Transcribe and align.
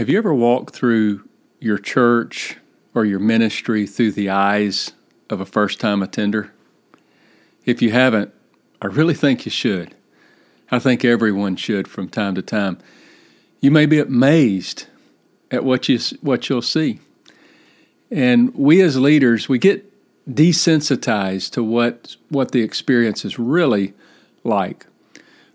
Have 0.00 0.08
you 0.08 0.16
ever 0.16 0.32
walked 0.32 0.74
through 0.74 1.28
your 1.60 1.76
church 1.76 2.56
or 2.94 3.04
your 3.04 3.18
ministry 3.18 3.86
through 3.86 4.12
the 4.12 4.30
eyes 4.30 4.92
of 5.28 5.42
a 5.42 5.44
first 5.44 5.78
time 5.78 6.02
attender? 6.02 6.54
If 7.66 7.82
you 7.82 7.90
haven't, 7.90 8.32
I 8.80 8.86
really 8.86 9.12
think 9.12 9.44
you 9.44 9.50
should. 9.50 9.94
I 10.70 10.78
think 10.78 11.04
everyone 11.04 11.56
should 11.56 11.86
from 11.86 12.08
time 12.08 12.34
to 12.36 12.40
time. 12.40 12.78
You 13.60 13.70
may 13.70 13.84
be 13.84 13.98
amazed 13.98 14.86
at 15.50 15.64
what 15.64 15.86
you 15.86 15.98
what 16.22 16.48
you'll 16.48 16.62
see. 16.62 17.00
And 18.10 18.54
we 18.54 18.80
as 18.80 18.98
leaders, 18.98 19.50
we 19.50 19.58
get 19.58 19.84
desensitized 20.26 21.50
to 21.50 21.62
what 21.62 22.16
what 22.30 22.52
the 22.52 22.62
experience 22.62 23.26
is 23.26 23.38
really 23.38 23.92
like. 24.44 24.86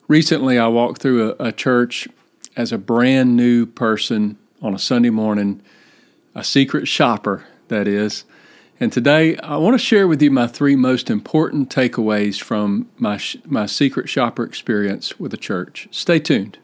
Recently 0.08 0.60
I 0.60 0.68
walked 0.68 1.02
through 1.02 1.32
a, 1.32 1.48
a 1.48 1.52
church 1.52 2.08
as 2.56 2.72
a 2.72 2.78
brand 2.78 3.36
new 3.36 3.66
person 3.66 4.38
on 4.62 4.74
a 4.74 4.80
Sunday 4.80 5.10
morning, 5.10 5.62
a 6.34 6.44
secret 6.44 6.88
shopper, 6.88 7.46
that 7.68 7.88
is. 7.88 8.24
And 8.80 8.92
today 8.92 9.38
I 9.38 9.58
want 9.58 9.74
to 9.74 9.86
share 9.86 10.08
with 10.08 10.22
you 10.22 10.32
my 10.32 10.48
three 10.48 10.76
most 10.76 11.10
important 11.10 11.70
takeaways 11.70 12.42
from 12.42 12.90
my, 12.98 13.20
my 13.46 13.66
secret 13.66 14.10
shopper 14.10 14.44
experience 14.44 15.20
with 15.20 15.32
the 15.32 15.38
church. 15.38 15.88
Stay 15.92 16.20
tuned. 16.20 16.58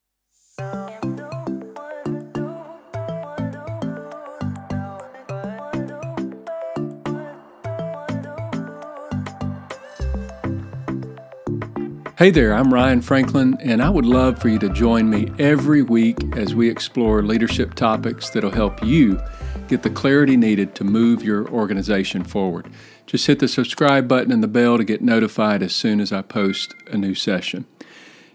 Hey 12.21 12.29
there, 12.29 12.53
I'm 12.53 12.71
Ryan 12.71 13.01
Franklin, 13.01 13.57
and 13.61 13.81
I 13.81 13.89
would 13.89 14.05
love 14.05 14.37
for 14.37 14.47
you 14.47 14.59
to 14.59 14.69
join 14.69 15.09
me 15.09 15.31
every 15.39 15.81
week 15.81 16.19
as 16.37 16.53
we 16.53 16.69
explore 16.69 17.23
leadership 17.23 17.73
topics 17.73 18.29
that'll 18.29 18.51
help 18.51 18.83
you 18.83 19.19
get 19.67 19.81
the 19.81 19.89
clarity 19.89 20.37
needed 20.37 20.75
to 20.75 20.83
move 20.83 21.23
your 21.23 21.49
organization 21.49 22.23
forward. 22.23 22.71
Just 23.07 23.25
hit 23.25 23.39
the 23.39 23.47
subscribe 23.47 24.07
button 24.07 24.31
and 24.31 24.43
the 24.43 24.47
bell 24.47 24.77
to 24.77 24.83
get 24.83 25.01
notified 25.01 25.63
as 25.63 25.73
soon 25.73 25.99
as 25.99 26.11
I 26.11 26.21
post 26.21 26.75
a 26.91 26.95
new 26.95 27.15
session. 27.15 27.65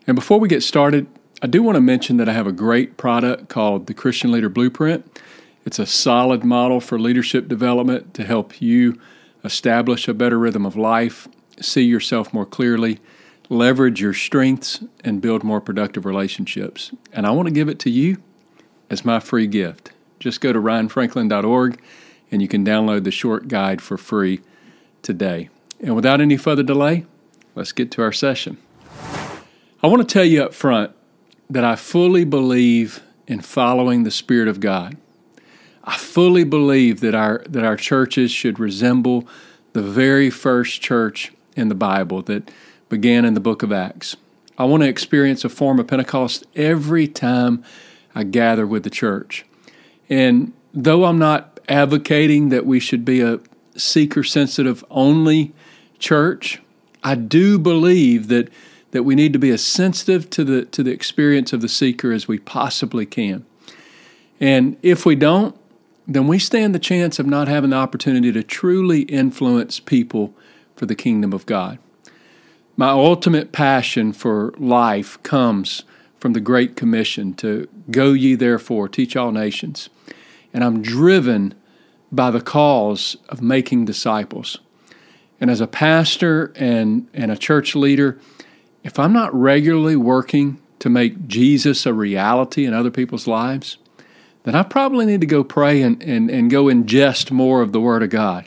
And 0.05 0.17
before 0.17 0.41
we 0.41 0.48
get 0.48 0.64
started, 0.64 1.07
I 1.41 1.47
do 1.47 1.62
want 1.62 1.77
to 1.77 1.81
mention 1.81 2.17
that 2.17 2.29
I 2.29 2.33
have 2.33 2.48
a 2.48 2.53
great 2.53 2.97
product 2.97 3.48
called 3.48 3.87
the 3.87 3.95
Christian 3.95 4.33
Leader 4.33 4.48
Blueprint. 4.48 5.23
It's 5.64 5.79
a 5.79 5.87
solid 5.87 6.42
model 6.42 6.81
for 6.81 6.98
leadership 6.98 7.47
development 7.47 8.14
to 8.14 8.25
help 8.25 8.61
you 8.61 9.01
establish 9.45 10.09
a 10.09 10.12
better 10.12 10.41
rhythm 10.41 10.67
of 10.67 10.75
life, 10.75 11.29
see 11.61 11.83
yourself 11.83 12.34
more 12.34 12.47
clearly 12.47 12.98
leverage 13.48 14.00
your 14.00 14.14
strengths, 14.14 14.83
and 15.05 15.20
build 15.20 15.44
more 15.44 15.61
productive 15.61 16.05
relationships. 16.05 16.91
And 17.12 17.27
I 17.27 17.30
want 17.30 17.47
to 17.47 17.55
give 17.55 17.69
it 17.69 17.78
to 17.80 17.91
you 17.91 18.19
as 18.91 19.05
my 19.05 19.20
free 19.20 19.47
gift. 19.47 19.92
Just 20.19 20.41
go 20.41 20.52
to 20.52 20.61
ryanfranklin.org 20.61 21.80
and 22.30 22.42
you 22.42 22.48
can 22.48 22.64
download 22.64 23.05
the 23.05 23.11
short 23.11 23.48
guide 23.48 23.80
for 23.80 23.97
free 23.97 24.41
today. 25.02 25.48
And 25.80 25.94
without 25.94 26.20
any 26.20 26.36
further 26.36 26.62
delay, 26.62 27.05
let's 27.55 27.72
get 27.72 27.91
to 27.92 28.02
our 28.02 28.12
session. 28.12 28.58
I 29.83 29.89
want 29.89 30.06
to 30.06 30.12
tell 30.12 30.24
you 30.24 30.42
up 30.42 30.55
front 30.55 30.92
that 31.48 31.64
I 31.64 31.77
fully 31.77 32.24
believe 32.24 33.02
in 33.27 33.41
following 33.41 34.02
the 34.02 34.11
Spirit 34.11 34.48
of 34.48 34.61
God. 34.61 34.97
I 35.84 35.97
fully 35.97 36.42
believe 36.42 37.00
that 37.00 37.14
our 37.14 37.44
that 37.48 37.64
our 37.64 37.77
churches 37.77 38.33
should 38.33 38.58
resemble 38.58 39.28
the 39.72 39.83
very 39.83 40.30
first 40.30 40.80
church 40.80 41.33
in 41.55 41.69
the 41.69 41.74
Bible 41.77 42.22
that 42.22 42.50
began 42.89 43.25
in 43.25 43.34
the 43.34 43.41
book 43.41 43.62
of 43.62 43.73
Acts. 43.73 44.17
I 44.59 44.65
want 44.65 44.83
to 44.83 44.89
experience 44.89 45.45
a 45.45 45.48
form 45.48 45.79
of 45.79 45.87
Pentecost 45.87 46.45
every 46.55 47.06
time 47.06 47.65
I 48.15 48.25
gather 48.25 48.67
with 48.67 48.84
the 48.84 48.91
church. 48.91 49.45
And 50.09 50.53
though 50.73 51.05
I'm 51.05 51.19
not 51.19 51.61
advocating 51.69 52.48
that 52.51 52.64
we 52.64 52.81
should 52.81 53.05
be 53.05 53.20
a 53.20 53.41
seeker 53.77 54.25
sensitive 54.25 54.84
only 54.91 55.53
church, 55.98 56.62
I 57.03 57.14
do 57.14 57.58
believe 57.58 58.29
that 58.29 58.51
that 58.92 59.03
we 59.03 59.14
need 59.14 59.35
to 59.35 59.39
be 59.39 59.51
as 59.51 59.63
sensitive 59.63 60.30
to 60.30 60.42
the 60.45 60.64
to 60.67 60.83
the 60.83 60.91
experience 60.91 61.53
of 61.53 61.61
the 61.61 61.68
seeker 61.68 62.13
as 62.13 62.27
we 62.27 62.39
possibly 62.39 63.05
can. 63.05 63.45
And 64.41 64.77
if 64.83 65.05
we 65.05 65.14
don't, 65.17 65.55
then 66.07 66.27
we 66.27 66.39
stand 66.39 66.74
the 66.74 66.79
chance 66.79 67.18
of 67.18 67.27
not 67.27 67.48
having 67.48 67.70
the 67.70 67.77
opportunity 67.77 68.33
to 68.33 68.42
truly 68.42 69.03
influence 69.03 69.80
people 69.80 70.35
for 70.77 70.86
the 70.86 70.95
kingdom 70.95 71.33
of 71.33 71.45
God. 71.47 71.79
My 72.79 72.91
ultimate 72.91 73.53
passion 73.53 74.13
for 74.13 74.53
life 74.59 75.23
comes 75.23 75.85
from 76.19 76.35
the 76.35 76.41
Great 76.41 76.77
Commission 76.77 77.33
to 77.35 77.69
go 77.91 78.13
ye 78.13 78.35
therefore, 78.35 78.87
teach 78.87 79.17
all 79.17 79.33
nations. 79.33 79.89
And 80.53 80.63
I'm 80.63 80.83
driven 80.83 81.55
by 82.13 82.31
the 82.31 82.42
cause 82.42 83.17
of 83.31 83.41
making 83.41 83.86
disciples. 83.86 84.59
And 85.41 85.51
as 85.51 85.63
a 85.63 85.67
pastor 85.67 86.53
and, 86.55 87.09
and 87.15 87.31
a 87.31 87.36
church 87.36 87.75
leader, 87.75 88.19
if 88.85 88.98
I'm 88.98 89.13
not 89.13 89.35
regularly 89.35 89.97
working 89.97 90.61
to 90.79 90.91
make 90.91 91.27
Jesus 91.27 91.86
a 91.86 91.95
reality 91.95 92.67
in 92.67 92.75
other 92.75 92.91
people's 92.91 93.27
lives, 93.27 93.79
then 94.42 94.55
I 94.55 94.63
probably 94.63 95.07
need 95.07 95.23
to 95.23 95.27
go 95.27 95.42
pray 95.42 95.81
and, 95.81 96.03
and, 96.03 96.31
and 96.31 96.51
go 96.51 96.67
ingest 96.67 97.31
more 97.31 97.63
of 97.63 97.73
the 97.73 97.81
Word 97.81 98.03
of 98.03 98.11
God. 98.11 98.47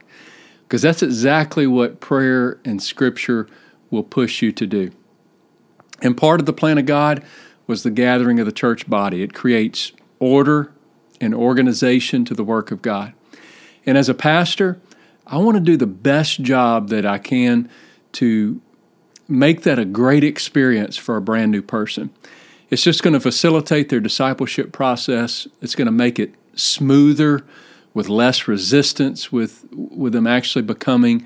Because 0.67 0.83
that's 0.83 1.01
exactly 1.01 1.65
what 1.65 1.99
prayer 1.99 2.59
and 2.63 2.81
Scripture 2.81 3.47
will 3.89 4.03
push 4.03 4.41
you 4.41 4.51
to 4.51 4.67
do. 4.67 4.91
And 6.01 6.15
part 6.15 6.39
of 6.39 6.45
the 6.45 6.53
plan 6.53 6.77
of 6.77 6.85
God 6.85 7.23
was 7.67 7.83
the 7.83 7.91
gathering 7.91 8.39
of 8.39 8.45
the 8.45 8.51
church 8.51 8.89
body. 8.89 9.21
It 9.21 9.33
creates 9.33 9.91
order 10.19 10.71
and 11.21 11.33
organization 11.33 12.25
to 12.25 12.33
the 12.33 12.43
work 12.43 12.71
of 12.71 12.81
God. 12.81 13.13
And 13.85 13.97
as 13.97 14.09
a 14.09 14.13
pastor, 14.13 14.79
I 15.27 15.37
want 15.37 15.55
to 15.55 15.61
do 15.61 15.77
the 15.77 15.87
best 15.87 16.41
job 16.41 16.89
that 16.89 17.05
I 17.05 17.17
can 17.17 17.69
to 18.13 18.61
make 19.27 19.63
that 19.63 19.77
a 19.77 19.85
great 19.85 20.23
experience 20.23 20.97
for 20.97 21.15
a 21.15 21.21
brand 21.21 21.51
new 21.51 21.61
person. 21.61 22.09
It's 22.69 22.83
just 22.83 23.03
going 23.03 23.13
to 23.13 23.19
facilitate 23.19 23.89
their 23.89 23.99
discipleship 23.99 24.71
process. 24.71 25.47
It's 25.61 25.75
going 25.75 25.87
to 25.87 25.91
make 25.91 26.19
it 26.19 26.33
smoother 26.55 27.45
with 27.93 28.09
less 28.09 28.47
resistance 28.47 29.31
with 29.31 29.65
with 29.71 30.13
them 30.13 30.27
actually 30.27 30.61
becoming 30.61 31.25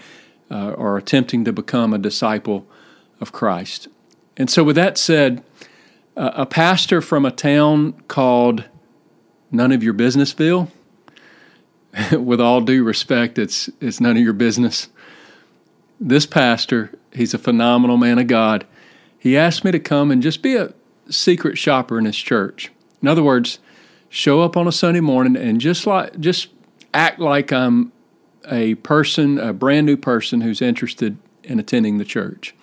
uh, 0.53 0.71
or 0.73 0.97
attempting 0.97 1.43
to 1.45 1.51
become 1.51 1.93
a 1.93 1.97
disciple 1.97 2.67
of 3.19 3.31
Christ. 3.31 3.87
And 4.37 4.49
so, 4.49 4.63
with 4.63 4.75
that 4.75 4.97
said, 4.97 5.43
uh, 6.15 6.31
a 6.35 6.45
pastor 6.45 7.01
from 7.01 7.25
a 7.25 7.31
town 7.31 7.93
called 8.07 8.65
None 9.51 9.71
of 9.71 9.81
Your 9.81 9.95
Businessville, 9.95 10.69
with 12.11 12.39
all 12.39 12.61
due 12.61 12.83
respect, 12.83 13.39
it's, 13.39 13.69
it's 13.81 13.99
none 13.99 14.17
of 14.17 14.23
your 14.23 14.33
business. 14.33 14.89
This 15.99 16.25
pastor, 16.25 16.91
he's 17.13 17.33
a 17.33 17.39
phenomenal 17.39 17.97
man 17.97 18.19
of 18.19 18.27
God. 18.27 18.65
He 19.17 19.37
asked 19.37 19.63
me 19.63 19.71
to 19.71 19.79
come 19.79 20.11
and 20.11 20.21
just 20.21 20.41
be 20.41 20.55
a 20.55 20.73
secret 21.09 21.57
shopper 21.57 21.97
in 21.97 22.05
his 22.05 22.17
church. 22.17 22.71
In 23.01 23.07
other 23.07 23.23
words, 23.23 23.59
show 24.09 24.41
up 24.41 24.57
on 24.57 24.67
a 24.67 24.71
Sunday 24.71 24.99
morning 24.99 25.35
and 25.35 25.61
just 25.61 25.87
like 25.87 26.19
just 26.19 26.49
act 26.93 27.19
like 27.19 27.51
I'm 27.51 27.91
a 28.49 28.75
person, 28.75 29.39
a 29.39 29.53
brand 29.53 29.85
new 29.85 29.97
person 29.97 30.41
who's 30.41 30.61
interested 30.61 31.17
in 31.43 31.59
attending 31.59 31.97
the 31.97 32.05
church. 32.05 32.55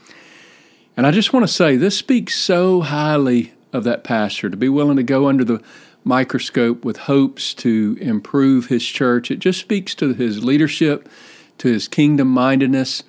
And 0.97 1.07
I 1.07 1.11
just 1.11 1.33
want 1.33 1.47
to 1.47 1.53
say 1.53 1.77
this 1.77 1.97
speaks 1.97 2.35
so 2.35 2.81
highly 2.81 3.53
of 3.73 3.85
that 3.85 4.05
pastor 4.05 4.51
to 4.51 4.57
be 4.57 4.69
willing 4.69 4.97
to 4.97 5.03
go 5.03 5.29
under 5.29 5.45
the 5.45 5.63
microscope 6.05 6.85
with 6.85 6.97
hopes 6.97 7.55
to 7.55 7.97
improve 8.01 8.67
his 8.67 8.85
church. 8.85 9.31
It 9.31 9.39
just 9.39 9.61
speaks 9.61 9.95
to 9.97 10.15
his 10.15 10.45
leadership, 10.45 11.09
to 11.59 11.69
his 11.69 11.89
kingdom 11.89 12.29
mindedness. 12.29 13.03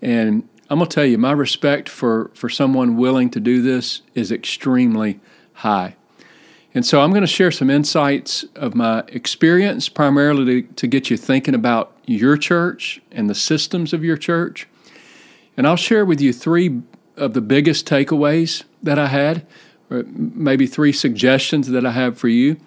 And 0.00 0.48
I'm 0.70 0.78
going 0.78 0.88
to 0.88 0.94
tell 0.94 1.04
you, 1.04 1.18
my 1.18 1.32
respect 1.32 1.88
for, 1.88 2.30
for 2.34 2.48
someone 2.48 2.96
willing 2.96 3.30
to 3.30 3.40
do 3.40 3.62
this 3.62 4.02
is 4.14 4.32
extremely 4.32 5.20
high. 5.54 5.96
And 6.74 6.84
so 6.84 7.00
I'm 7.00 7.10
going 7.10 7.22
to 7.22 7.26
share 7.26 7.50
some 7.50 7.70
insights 7.70 8.44
of 8.54 8.74
my 8.74 9.02
experience, 9.08 9.88
primarily 9.88 10.62
to, 10.62 10.74
to 10.74 10.86
get 10.86 11.08
you 11.08 11.16
thinking 11.16 11.54
about 11.54 11.95
your 12.06 12.36
church 12.36 13.00
and 13.10 13.28
the 13.28 13.34
systems 13.34 13.92
of 13.92 14.04
your 14.04 14.16
church. 14.16 14.68
And 15.56 15.66
I'll 15.66 15.76
share 15.76 16.04
with 16.04 16.20
you 16.20 16.32
three 16.32 16.82
of 17.16 17.34
the 17.34 17.40
biggest 17.40 17.86
takeaways 17.86 18.64
that 18.82 18.98
I 18.98 19.06
had, 19.06 19.46
or 19.90 20.04
maybe 20.04 20.66
three 20.66 20.92
suggestions 20.92 21.68
that 21.68 21.84
I 21.84 21.92
have 21.92 22.18
for 22.18 22.28
you. 22.28 22.58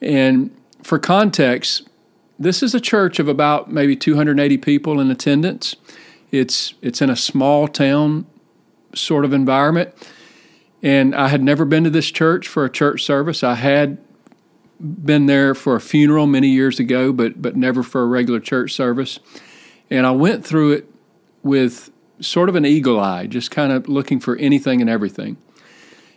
And 0.00 0.54
for 0.82 0.98
context, 0.98 1.88
this 2.38 2.62
is 2.62 2.74
a 2.74 2.80
church 2.80 3.18
of 3.18 3.28
about 3.28 3.72
maybe 3.72 3.96
280 3.96 4.58
people 4.58 5.00
in 5.00 5.10
attendance. 5.10 5.74
It's 6.30 6.74
it's 6.82 7.02
in 7.02 7.10
a 7.10 7.16
small 7.16 7.66
town 7.66 8.26
sort 8.94 9.24
of 9.24 9.32
environment. 9.32 9.94
And 10.82 11.14
I 11.14 11.28
had 11.28 11.42
never 11.42 11.64
been 11.64 11.84
to 11.84 11.90
this 11.90 12.10
church 12.10 12.46
for 12.46 12.64
a 12.64 12.70
church 12.70 13.02
service. 13.02 13.42
I 13.42 13.54
had 13.54 13.98
been 14.80 15.26
there 15.26 15.54
for 15.54 15.76
a 15.76 15.80
funeral 15.80 16.26
many 16.26 16.48
years 16.48 16.78
ago, 16.78 17.12
but 17.12 17.40
but 17.40 17.56
never 17.56 17.82
for 17.82 18.02
a 18.02 18.06
regular 18.06 18.40
church 18.40 18.72
service. 18.72 19.18
And 19.90 20.06
I 20.06 20.10
went 20.10 20.44
through 20.44 20.72
it 20.72 20.90
with 21.42 21.90
sort 22.20 22.48
of 22.48 22.54
an 22.54 22.66
eagle 22.66 23.00
eye, 23.00 23.26
just 23.26 23.50
kind 23.50 23.72
of 23.72 23.88
looking 23.88 24.20
for 24.20 24.36
anything 24.36 24.80
and 24.80 24.90
everything. 24.90 25.36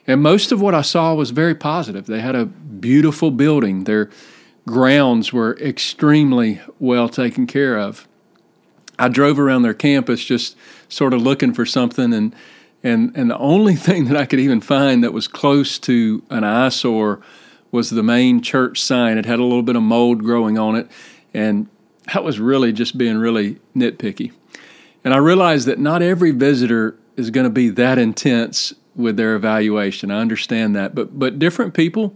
And 0.08 0.22
most 0.22 0.52
of 0.52 0.62
what 0.62 0.74
I 0.74 0.82
saw 0.82 1.14
was 1.14 1.32
very 1.32 1.56
positive. 1.56 2.08
They 2.08 2.22
had 2.22 2.36
a 2.36 2.46
beautiful 2.46 3.32
building. 3.32 3.84
Their 3.84 4.10
grounds 4.68 5.32
were 5.32 5.58
extremely 5.60 6.62
well 6.80 7.08
taken 7.08 7.48
care 7.48 7.78
of. 7.78 8.08
I 8.98 9.08
drove 9.08 9.40
around 9.40 9.64
their 9.64 9.74
campus 9.74 10.24
just 10.24 10.56
sort 10.90 11.14
of 11.14 11.22
looking 11.22 11.54
for 11.54 11.66
something 11.66 12.14
and 12.14 12.36
and 12.84 13.16
and 13.16 13.30
the 13.30 13.38
only 13.38 13.76
thing 13.88 14.06
that 14.06 14.18
I 14.18 14.26
could 14.26 14.40
even 14.40 14.62
find 14.62 15.04
that 15.04 15.14
was 15.14 15.28
close 15.28 15.80
to 15.80 16.24
an 16.30 16.44
eyesore 16.44 17.22
was 17.72 17.90
the 17.90 18.04
main 18.04 18.42
church 18.42 18.82
sign. 18.82 19.18
It 19.18 19.26
had 19.26 19.40
a 19.40 19.44
little 19.44 19.64
bit 19.64 19.76
of 19.76 19.84
mold 19.84 20.24
growing 20.24 20.58
on 20.58 20.76
it, 20.76 20.90
and 21.34 21.68
that 22.14 22.24
was 22.24 22.40
really 22.40 22.74
just 22.74 22.98
being 22.98 23.18
really 23.18 23.60
nitpicky. 23.76 24.34
And 25.04 25.14
I 25.14 25.18
realized 25.18 25.68
that 25.68 25.80
not 25.80 26.02
every 26.02 26.32
visitor 26.32 26.98
is 27.16 27.30
going 27.30 27.46
to 27.46 27.52
be 27.52 27.70
that 27.70 27.98
intense 27.98 28.74
with 28.96 29.18
their 29.18 29.36
evaluation. 29.36 30.12
I 30.12 30.20
understand 30.20 30.76
that, 30.76 30.94
but 30.94 31.18
but 31.18 31.40
different 31.40 31.74
people 31.74 32.16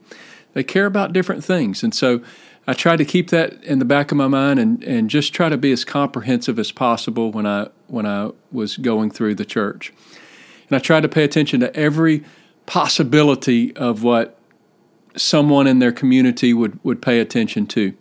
they 0.54 0.63
care 0.63 0.86
about 0.86 1.13
different 1.13 1.44
things, 1.44 1.84
and 1.84 1.94
so 1.94 2.22
I 2.68 2.74
try 2.74 2.96
to 2.96 3.06
keep 3.06 3.30
that 3.30 3.63
in 3.63 3.80
the 3.80 3.86
back 3.86 4.12
of 4.12 4.18
my 4.18 4.28
mind 4.28 4.60
and, 4.60 4.84
and 4.84 5.10
just 5.10 5.34
try 5.34 5.50
to 5.50 5.58
be 5.58 5.72
as 5.72 5.86
comprehensive 5.86 6.58
as 6.58 6.72
possible 6.72 7.31
when 7.31 7.46
I 7.46 7.69
when 7.88 8.06
I 8.06 8.31
was 8.51 8.78
going 8.78 9.12
through 9.12 9.36
the 9.36 9.46
church. 9.46 9.94
And 10.69 10.75
I 10.75 10.80
tried 10.80 11.01
to 11.01 11.10
pay 11.10 11.24
attention 11.24 11.60
to 11.60 11.75
every 11.75 12.24
possibility 12.66 13.75
of 13.75 14.01
what 14.01 14.40
someone 15.16 15.68
in 15.68 15.80
their 15.80 15.92
community 15.92 16.54
would, 16.54 16.84
would 16.84 17.02
pay 17.02 17.20
attention 17.20 17.68
to. 17.68 17.94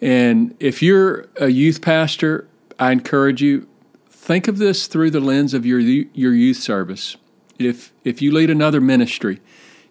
And 0.00 0.54
if 0.60 0.82
you're 0.82 1.26
a 1.36 1.48
youth 1.48 1.82
pastor, 1.82 2.48
I 2.78 2.92
encourage 2.92 3.42
you 3.42 3.66
think 4.08 4.48
of 4.48 4.58
this 4.58 4.86
through 4.86 5.10
the 5.10 5.20
lens 5.20 5.54
of 5.54 5.66
your 5.66 5.80
your 5.80 6.32
youth 6.32 6.56
service. 6.56 7.16
If 7.58 7.92
if 8.04 8.22
you 8.22 8.32
lead 8.32 8.48
another 8.48 8.80
ministry, 8.80 9.40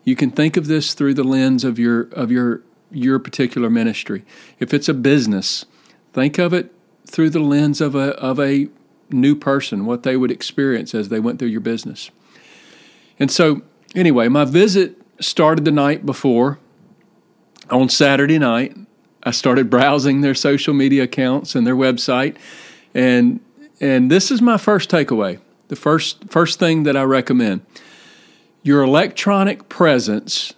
you 0.04 0.16
can 0.16 0.32
think 0.32 0.58
of 0.58 0.68
this 0.68 0.94
through 0.94 1.14
the 1.14 1.24
lens 1.24 1.64
of 1.64 1.78
your 1.78 2.04
of 2.14 2.32
your 2.32 2.62
your 2.92 3.20
particular 3.20 3.70
ministry. 3.70 4.26
If 4.60 4.74
it's 4.74 4.90
a 4.90 4.94
business, 4.94 5.66
think 6.14 6.40
of 6.40 6.54
it 6.54 6.74
through 7.06 7.30
the 7.30 7.40
lens 7.40 7.82
of 7.82 7.96
a 7.96 8.16
of 8.16 8.40
a 8.40 8.70
new 9.12 9.36
person, 9.36 9.86
what 9.86 10.04
they 10.04 10.16
would 10.16 10.32
experience 10.32 10.96
as 10.96 11.10
they 11.10 11.20
went 11.20 11.40
through 11.40 11.50
your 11.50 11.62
business. 11.62 12.10
And 13.20 13.30
so, 13.30 13.62
anyway, 13.96 14.28
my 14.28 14.46
visit 14.46 14.99
started 15.20 15.66
the 15.66 15.72
night 15.72 16.06
before. 16.06 16.60
On 17.70 17.88
Saturday 17.90 18.40
night, 18.40 18.76
I 19.24 19.32
started 19.32 19.70
browsing 19.70 20.22
their 20.22 20.34
social 20.34 20.74
media 20.74 21.04
accounts 21.04 21.56
and 21.56 21.68
their 21.68 21.76
website, 21.76 22.36
and 22.94 23.40
and 23.80 24.10
this 24.10 24.32
is 24.32 24.42
my 24.42 24.58
first 24.58 24.90
takeaway. 24.90 25.40
The 25.68 25.76
first 25.76 26.30
first 26.30 26.58
thing 26.58 26.84
that 26.84 26.98
I 26.98 27.04
recommend: 27.04 27.62
your 28.64 28.82
electronic 28.82 29.70
presence 29.70 30.54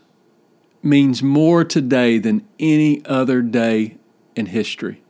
means 0.83 1.21
more 1.21 1.63
today 1.63 2.17
than 2.17 2.47
any 2.59 3.05
other 3.05 3.41
day 3.41 3.97
in 4.35 4.47
history. 4.47 5.01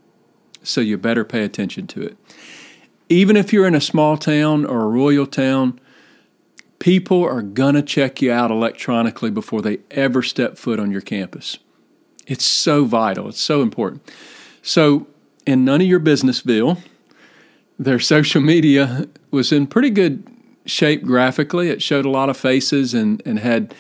So 0.64 0.82
you 0.82 0.98
better 0.98 1.24
pay 1.24 1.44
attention 1.44 1.88
to 1.88 2.02
it. 2.02 2.18
Even 3.10 3.36
if 3.36 3.52
you're 3.52 3.68
in 3.68 3.76
a 3.76 3.82
small 3.82 4.18
town 4.18 4.66
or 4.66 4.82
a 4.82 4.88
royal 4.88 5.26
town, 5.26 5.80
people 6.82 7.24
are 7.24 7.44
going 7.44 7.76
to 7.76 7.82
check 7.84 8.24
you 8.24 8.32
out 8.32 8.50
electronically 8.50 9.30
before 9.30 9.62
they 9.62 9.78
ever 9.92 10.24
step 10.24 10.58
foot 10.58 10.80
on 10.80 10.90
your 10.90 11.00
campus. 11.00 11.60
It's 12.26 12.44
so 12.44 12.86
vital, 12.86 13.30
it's 13.30 13.40
so 13.40 13.62
important. 13.62 14.02
So, 14.64 15.06
in 15.46 15.64
none 15.64 15.82
of 15.82 15.88
your 15.88 16.00
businessville, 16.00 16.80
their 17.78 18.00
social 18.16 18.42
media 18.42 19.08
was 19.30 19.52
in 19.52 19.68
pretty 19.68 19.92
good 19.92 20.28
shape 20.66 21.04
graphically. 21.04 21.70
It 21.70 21.84
showed 21.84 22.06
a 22.06 22.10
lot 22.10 22.30
of 22.30 22.38
faces 22.38 22.96
and, 22.96 23.22
and 23.26 23.38
had 23.40 23.76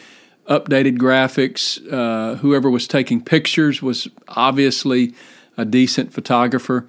updated 0.47 0.97
graphics. 0.97 1.81
Uh, 1.91 2.35
whoever 2.35 2.69
was 2.69 2.87
taking 2.87 3.23
pictures 3.23 3.81
was 3.81 4.07
obviously 4.27 5.15
a 5.57 5.65
decent 5.65 6.13
photographer. 6.13 6.87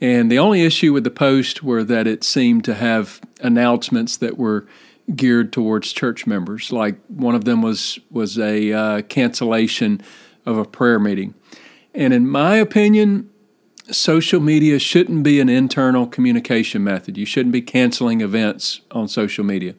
And 0.00 0.30
the 0.30 0.38
only 0.38 0.62
issue 0.62 0.92
with 0.92 1.04
the 1.04 1.10
post 1.10 1.62
were 1.62 1.82
that 1.84 2.06
it 2.06 2.22
seemed 2.22 2.64
to 2.64 2.74
have 2.74 3.20
announcements 3.40 4.16
that 4.18 4.38
were 4.38 4.66
geared 5.14 5.52
towards 5.52 5.92
church 5.92 6.26
members. 6.26 6.72
Like 6.72 6.96
one 7.08 7.34
of 7.34 7.44
them 7.44 7.62
was 7.62 7.98
was 8.10 8.38
a 8.38 8.72
uh, 8.72 9.02
cancellation 9.02 10.00
of 10.46 10.58
a 10.58 10.64
prayer 10.64 10.98
meeting. 10.98 11.34
And 11.94 12.12
in 12.12 12.28
my 12.28 12.56
opinion, 12.56 13.30
social 13.90 14.40
media 14.40 14.78
shouldn't 14.78 15.22
be 15.22 15.40
an 15.40 15.48
internal 15.48 16.06
communication 16.06 16.84
method. 16.84 17.16
You 17.16 17.26
shouldn't 17.26 17.52
be 17.52 17.62
canceling 17.62 18.20
events 18.20 18.80
on 18.90 19.08
social 19.08 19.44
media. 19.44 19.74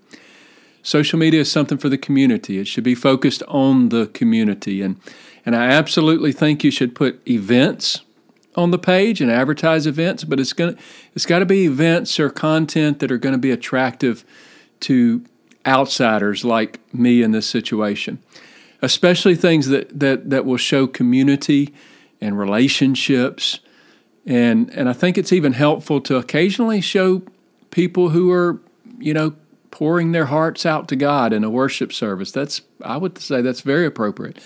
Social 0.83 1.19
media 1.19 1.41
is 1.41 1.51
something 1.51 1.77
for 1.77 1.89
the 1.89 1.97
community. 1.97 2.57
It 2.57 2.67
should 2.67 2.83
be 2.83 2.95
focused 2.95 3.43
on 3.47 3.89
the 3.89 4.07
community. 4.07 4.81
And, 4.81 4.99
and 5.45 5.55
I 5.55 5.67
absolutely 5.67 6.31
think 6.31 6.63
you 6.63 6.71
should 6.71 6.95
put 6.95 7.21
events 7.27 8.01
on 8.55 8.71
the 8.71 8.79
page 8.79 9.21
and 9.21 9.31
advertise 9.31 9.87
events, 9.87 10.23
but 10.23 10.39
it's 10.39 10.53
to 10.53 10.75
it's 11.15 11.25
got 11.25 11.39
to 11.39 11.45
be 11.45 11.65
events 11.65 12.19
or 12.19 12.29
content 12.29 12.99
that 12.99 13.11
are 13.11 13.17
going 13.17 13.33
to 13.33 13.39
be 13.39 13.51
attractive 13.51 14.25
to 14.81 15.23
outsiders 15.65 16.43
like 16.43 16.79
me 16.93 17.21
in 17.21 17.31
this 17.31 17.47
situation. 17.47 18.21
Especially 18.81 19.35
things 19.35 19.67
that 19.67 19.99
that 19.99 20.29
that 20.29 20.45
will 20.45 20.57
show 20.57 20.87
community 20.87 21.73
and 22.19 22.37
relationships 22.37 23.59
and 24.25 24.69
and 24.71 24.87
I 24.87 24.93
think 24.93 25.17
it's 25.17 25.33
even 25.33 25.53
helpful 25.53 26.01
to 26.01 26.17
occasionally 26.17 26.81
show 26.81 27.23
people 27.71 28.09
who 28.09 28.31
are, 28.31 28.59
you 28.99 29.13
know, 29.13 29.33
pouring 29.71 30.11
their 30.11 30.25
hearts 30.25 30.65
out 30.65 30.87
to 30.89 30.95
God 30.95 31.33
in 31.33 31.43
a 31.43 31.49
worship 31.49 31.91
service. 31.91 32.31
That's 32.31 32.61
I 32.83 32.97
would 32.97 33.17
say 33.17 33.41
that's 33.41 33.61
very 33.61 33.85
appropriate. 33.85 34.37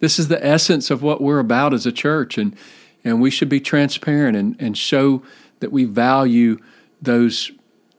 This 0.00 0.18
is 0.18 0.28
the 0.28 0.44
essence 0.44 0.90
of 0.90 1.02
what 1.02 1.20
we're 1.20 1.38
about 1.38 1.72
as 1.72 1.86
a 1.86 1.92
church, 1.92 2.36
and 2.36 2.56
and 3.04 3.20
we 3.20 3.30
should 3.30 3.48
be 3.48 3.60
transparent 3.60 4.36
and, 4.36 4.56
and 4.60 4.76
show 4.76 5.22
that 5.60 5.70
we 5.70 5.84
value 5.84 6.58
those 7.00 7.52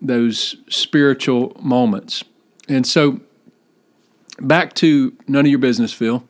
those 0.04 0.58
spiritual 0.70 1.56
moments. 1.60 2.24
And 2.68 2.86
so 2.86 3.22
back 4.40 4.74
to 4.76 5.16
none 5.28 5.46
of 5.46 5.50
your 5.50 5.60
businessville. 5.60 6.24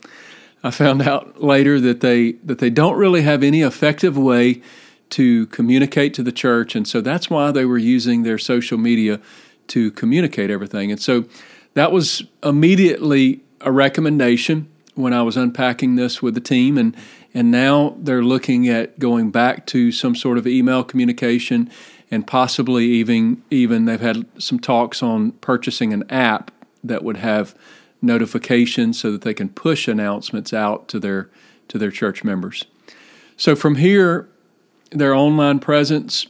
I 0.64 0.72
found 0.72 1.02
out 1.02 1.44
later 1.44 1.80
that 1.82 2.00
they 2.00 2.34
that 2.44 2.60
they 2.60 2.70
don't 2.70 2.96
really 2.96 3.24
have 3.24 3.44
any 3.44 3.62
effective 3.62 4.18
way 4.18 4.62
to 5.10 5.46
communicate 5.48 6.14
to 6.16 6.24
the 6.24 6.32
church, 6.32 6.76
and 6.76 6.88
so 6.88 7.02
that's 7.02 7.30
why 7.30 7.52
they 7.52 7.66
were 7.66 7.78
using 7.78 8.24
their 8.24 8.38
social 8.38 8.78
media 8.78 9.20
to 9.68 9.92
communicate 9.92 10.50
everything. 10.50 10.92
And 10.92 11.02
so 11.02 11.26
that 11.74 11.92
was 11.92 12.24
immediately 12.42 13.42
a 13.62 13.72
recommendation 13.72 14.70
when 14.96 15.14
I 15.14 15.24
was 15.24 15.38
unpacking 15.38 15.96
this 15.96 16.22
with 16.22 16.34
the 16.36 16.42
team 16.42 16.78
and 16.78 16.96
and 17.34 17.50
now 17.50 17.96
they're 18.00 18.24
looking 18.24 18.68
at 18.70 19.00
going 19.00 19.32
back 19.32 19.66
to 19.68 19.92
some 19.92 20.16
sort 20.16 20.38
of 20.38 20.46
email 20.46 20.84
communication 20.84 21.70
and 22.14 22.28
possibly 22.28 22.86
even 22.86 23.42
even 23.50 23.86
they've 23.86 24.00
had 24.00 24.24
some 24.38 24.60
talks 24.60 25.02
on 25.02 25.32
purchasing 25.34 25.92
an 25.94 26.04
app 26.12 26.52
that 26.84 27.04
would 27.04 27.18
have 27.18 27.56
notifications 28.04 29.00
so 29.00 29.12
that 29.12 29.24
they 29.24 29.34
can 29.34 29.50
push 29.50 29.88
announcements 29.88 30.54
out 30.54 30.88
to 30.88 31.00
their 31.00 31.28
to 31.68 31.80
their 31.80 31.90
church 31.90 32.24
members. 32.24 32.66
So 33.36 33.56
from 33.56 33.76
here 33.76 34.30
their 34.92 35.16
online 35.16 35.60
presence 35.60 36.28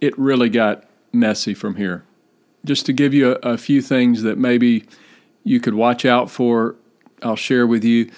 it 0.00 0.18
really 0.18 0.48
got 0.48 0.84
messy 1.12 1.54
from 1.54 1.76
here 1.76 2.04
just 2.64 2.84
to 2.86 2.92
give 2.92 3.14
you 3.14 3.36
a, 3.36 3.52
a, 3.52 3.56
few 3.56 3.80
things 3.80 4.22
that 4.22 4.36
maybe 4.36 4.84
you 5.44 5.60
could 5.60 5.74
watch 5.74 6.04
out 6.04 6.30
for, 6.30 6.74
I'll 7.22 7.36
share 7.36 7.66
with 7.66 7.84
you. 7.84 8.10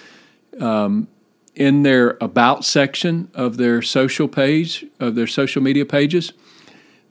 Um, 0.59 1.07
in 1.55 1.83
their 1.83 2.17
about 2.19 2.65
section 2.65 3.29
of 3.33 3.57
their 3.57 3.81
social 3.81 4.27
page, 4.27 4.85
of 4.99 5.15
their 5.15 5.27
social 5.27 5.61
media 5.61 5.85
pages, 5.85 6.33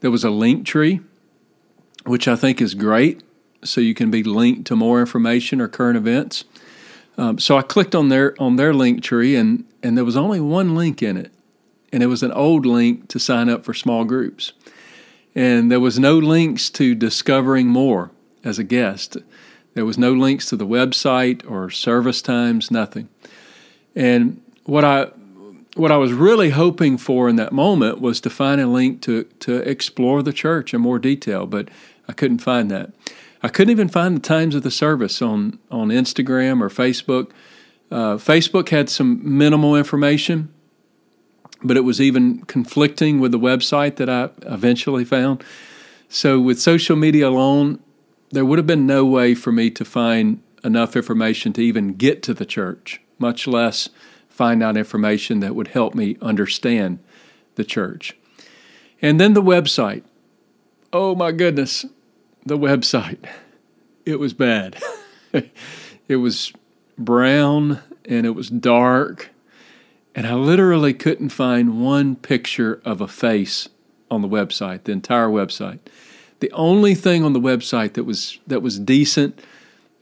there 0.03 0.11
was 0.11 0.23
a 0.23 0.27
Linktree, 0.27 1.03
which 2.05 2.27
I 2.27 2.35
think 2.35 2.61
is 2.61 2.75
great. 2.75 3.23
So 3.63 3.79
you 3.79 3.95
can 3.95 4.11
be 4.11 4.21
linked 4.21 4.67
to 4.67 4.75
more 4.75 4.99
information 4.99 5.61
or 5.61 5.67
current 5.67 5.97
events. 5.97 6.43
Um, 7.17 7.39
so 7.39 7.57
I 7.57 7.61
clicked 7.61 7.95
on 7.95 8.09
their 8.09 8.35
on 8.39 8.57
their 8.57 8.73
Linktree, 8.73 9.39
and 9.39 9.65
and 9.81 9.97
there 9.97 10.03
was 10.03 10.17
only 10.17 10.41
one 10.41 10.75
link 10.75 11.01
in 11.01 11.15
it, 11.15 11.31
and 11.93 12.03
it 12.03 12.07
was 12.07 12.21
an 12.21 12.33
old 12.33 12.65
link 12.65 13.07
to 13.07 13.19
sign 13.19 13.47
up 13.49 13.63
for 13.63 13.73
small 13.73 14.03
groups 14.03 14.51
and 15.35 15.71
there 15.71 15.79
was 15.79 15.99
no 15.99 16.17
links 16.17 16.69
to 16.69 16.95
discovering 16.95 17.67
more 17.67 18.11
as 18.43 18.59
a 18.59 18.63
guest. 18.63 19.17
There 19.73 19.85
was 19.85 19.97
no 19.97 20.13
links 20.13 20.47
to 20.49 20.55
the 20.55 20.67
website 20.67 21.49
or 21.49 21.69
service 21.69 22.21
times, 22.21 22.69
nothing. 22.69 23.09
And 23.95 24.41
what 24.65 24.85
I 24.85 25.07
what 25.75 25.91
I 25.91 25.97
was 25.97 26.13
really 26.13 26.51
hoping 26.51 26.97
for 26.97 27.27
in 27.27 27.35
that 27.37 27.51
moment 27.51 27.99
was 27.99 28.21
to 28.21 28.29
find 28.29 28.61
a 28.61 28.67
link 28.67 29.01
to 29.03 29.23
to 29.39 29.57
explore 29.69 30.21
the 30.21 30.33
church 30.33 30.73
in 30.73 30.81
more 30.81 30.99
detail, 30.99 31.45
but 31.45 31.69
I 32.07 32.13
couldn't 32.13 32.39
find 32.39 32.69
that. 32.71 32.91
I 33.41 33.49
couldn't 33.49 33.71
even 33.71 33.89
find 33.89 34.15
the 34.15 34.21
times 34.21 34.55
of 34.55 34.63
the 34.63 34.71
service 34.71 35.21
on 35.21 35.59
on 35.71 35.89
Instagram 35.89 36.61
or 36.61 36.69
Facebook. 36.69 37.31
Uh, 37.91 38.15
Facebook 38.15 38.69
had 38.69 38.89
some 38.89 39.19
minimal 39.37 39.75
information, 39.75 40.51
but 41.63 41.77
it 41.77 41.81
was 41.81 42.01
even 42.01 42.43
conflicting 42.45 43.19
with 43.19 43.31
the 43.31 43.39
website 43.39 43.97
that 43.97 44.09
I 44.09 44.29
eventually 44.43 45.05
found. 45.05 45.43
So, 46.09 46.39
with 46.39 46.59
social 46.59 46.95
media 46.95 47.27
alone, 47.27 47.79
there 48.31 48.45
would 48.45 48.59
have 48.59 48.67
been 48.67 48.85
no 48.85 49.05
way 49.05 49.35
for 49.35 49.51
me 49.51 49.69
to 49.71 49.85
find 49.85 50.41
enough 50.63 50.95
information 50.95 51.53
to 51.53 51.61
even 51.61 51.93
get 51.93 52.23
to 52.23 52.33
the 52.33 52.45
church, 52.45 53.01
much 53.19 53.47
less 53.47 53.89
find 54.33 54.63
out 54.63 54.75
information 54.75 55.41
that 55.41 55.53
would 55.53 55.69
help 55.69 55.93
me 55.93 56.17
understand 56.19 56.97
the 57.53 57.63
church. 57.63 58.17
And 58.99 59.19
then 59.19 59.33
the 59.33 59.43
website. 59.43 60.03
Oh 60.91 61.13
my 61.13 61.31
goodness, 61.31 61.85
the 62.45 62.57
website. 62.57 63.19
It 64.05 64.19
was 64.19 64.33
bad. 64.33 64.83
it 66.09 66.17
was 66.17 66.51
brown 66.97 67.79
and 68.03 68.25
it 68.25 68.31
was 68.31 68.49
dark. 68.49 69.29
And 70.13 70.27
I 70.27 70.33
literally 70.33 70.93
couldn't 70.93 71.29
find 71.29 71.81
one 71.81 72.17
picture 72.17 72.81
of 72.83 72.99
a 72.99 73.07
face 73.07 73.69
on 74.11 74.21
the 74.21 74.27
website, 74.27 74.83
the 74.83 74.91
entire 74.91 75.29
website. 75.29 75.79
The 76.41 76.51
only 76.51 76.95
thing 76.95 77.23
on 77.23 77.31
the 77.31 77.39
website 77.39 77.93
that 77.93 78.03
was 78.03 78.39
that 78.45 78.61
was 78.61 78.77
decent 78.77 79.39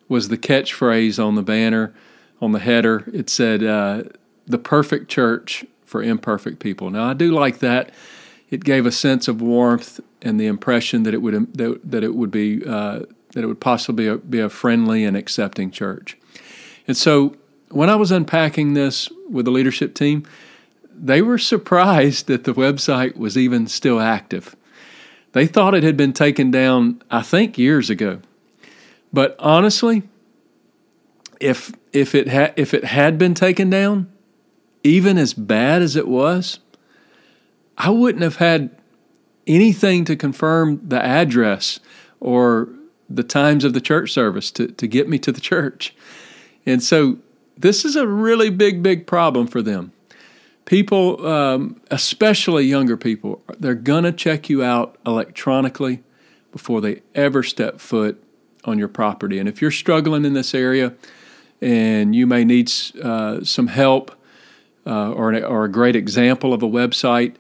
was 0.10 0.30
the 0.30 0.38
catchphrase 0.38 1.24
on 1.24 1.36
the 1.36 1.44
banner, 1.44 1.94
on 2.42 2.54
the 2.54 2.60
header. 2.60 3.04
It 3.14 3.30
said, 3.30 3.64
uh, 3.64 4.06
"The 4.52 4.58
perfect 4.58 5.10
church 5.10 5.66
for 5.86 6.04
imperfect 6.04 6.60
people." 6.60 6.90
Now 6.90 7.10
I 7.10 7.14
do 7.14 7.32
like 7.32 7.60
that. 7.60 7.92
It 8.50 8.64
gave 8.64 8.86
a 8.86 8.92
sense 8.92 9.28
of 9.28 9.42
warmth 9.42 10.00
and 10.22 10.40
the 10.40 10.48
impression 10.48 11.04
that 11.04 11.14
it 11.14 11.22
would 11.22 11.54
that, 11.54 11.80
that 11.90 12.04
it 12.04 12.16
would 12.16 12.32
be 12.32 12.64
uh, 12.66 13.02
that 13.34 13.44
it 13.44 13.48
would 13.48 13.62
possibly 13.62 14.18
be 14.18 14.40
a, 14.40 14.50
friendly 14.50 15.06
and 15.06 15.16
accepting 15.16 15.72
church. 15.72 16.18
And 16.88 16.98
so 16.98 17.36
when 17.70 17.90
I 17.90 17.96
was 17.96 18.12
unpacking 18.12 18.74
this 18.74 19.10
with 19.30 19.46
the 19.46 19.52
leadership 19.52 19.94
team, 19.94 20.26
they 20.94 21.22
were 21.22 21.38
surprised 21.38 22.28
that 22.28 22.44
the 22.44 22.54
website 22.54 23.16
was 23.16 23.38
even 23.38 23.68
still 23.68 24.00
active. 24.00 24.56
They 25.32 25.48
thought 25.48 25.74
it 25.74 25.84
had 25.84 25.96
been 25.96 26.14
taken 26.14 26.52
down, 26.52 27.02
I 27.10 27.22
think, 27.22 27.58
years 27.58 27.90
ago. 27.90 28.20
But 29.14 29.36
honestly, 29.40 30.04
if 31.40 31.72
if 31.94 32.14
it 32.14 32.28
had 32.28 32.54
if 32.58 32.74
it 32.74 32.84
had 32.84 33.18
been 33.18 33.34
taken 33.34 33.70
down, 33.70 34.12
even 34.84 35.18
as 35.18 35.34
bad 35.34 35.82
as 35.82 35.96
it 35.96 36.08
was, 36.08 36.60
I 37.78 37.90
wouldn't 37.90 38.24
have 38.24 38.38
had 38.38 38.76
anything 39.48 40.06
to 40.06 40.16
confirm 40.16 40.82
the 40.88 41.04
address 41.04 41.80
or 42.20 42.70
the 43.10 43.24
times 43.24 43.64
of 43.64 43.74
the 43.74 43.82
church 43.82 44.12
service 44.12 44.52
to, 44.52 44.68
to 44.68 44.88
get 44.88 45.10
me 45.10 45.20
to 45.20 45.32
the 45.32 45.42
church. 45.42 45.96
And 46.66 46.82
so 46.82 47.18
this 47.58 47.84
is 47.84 47.96
a 47.96 48.08
really 48.08 48.50
big, 48.50 48.82
big 48.82 49.08
problem 49.08 49.48
for 49.48 49.62
them. 49.62 49.92
People, 50.66 51.26
um, 51.26 51.82
especially 51.90 52.66
younger 52.66 52.96
people, 52.96 53.42
they're 53.60 53.76
going 53.76 54.04
to 54.04 54.12
check 54.12 54.50
you 54.50 54.64
out 54.64 54.98
electronically 55.06 56.04
before 56.52 56.82
they 56.82 57.02
ever 57.16 57.44
step 57.44 57.80
foot 57.80 58.24
on 58.64 58.78
your 58.78 58.88
property. 58.88 59.40
And 59.40 59.50
if 59.50 59.62
you're 59.62 59.72
struggling 59.72 60.24
in 60.24 60.34
this 60.34 60.54
area 60.54 60.94
and 61.62 62.16
you 62.16 62.28
may 62.28 62.46
need 62.46 62.72
uh, 63.02 63.44
some 63.44 63.68
help 63.68 64.16
uh, 64.86 65.12
or, 65.12 65.32
an, 65.32 65.44
or 65.44 65.66
a 65.66 65.70
great 65.70 65.96
example 65.96 66.54
of 66.54 66.64
a 66.64 66.68
website, 66.68 67.36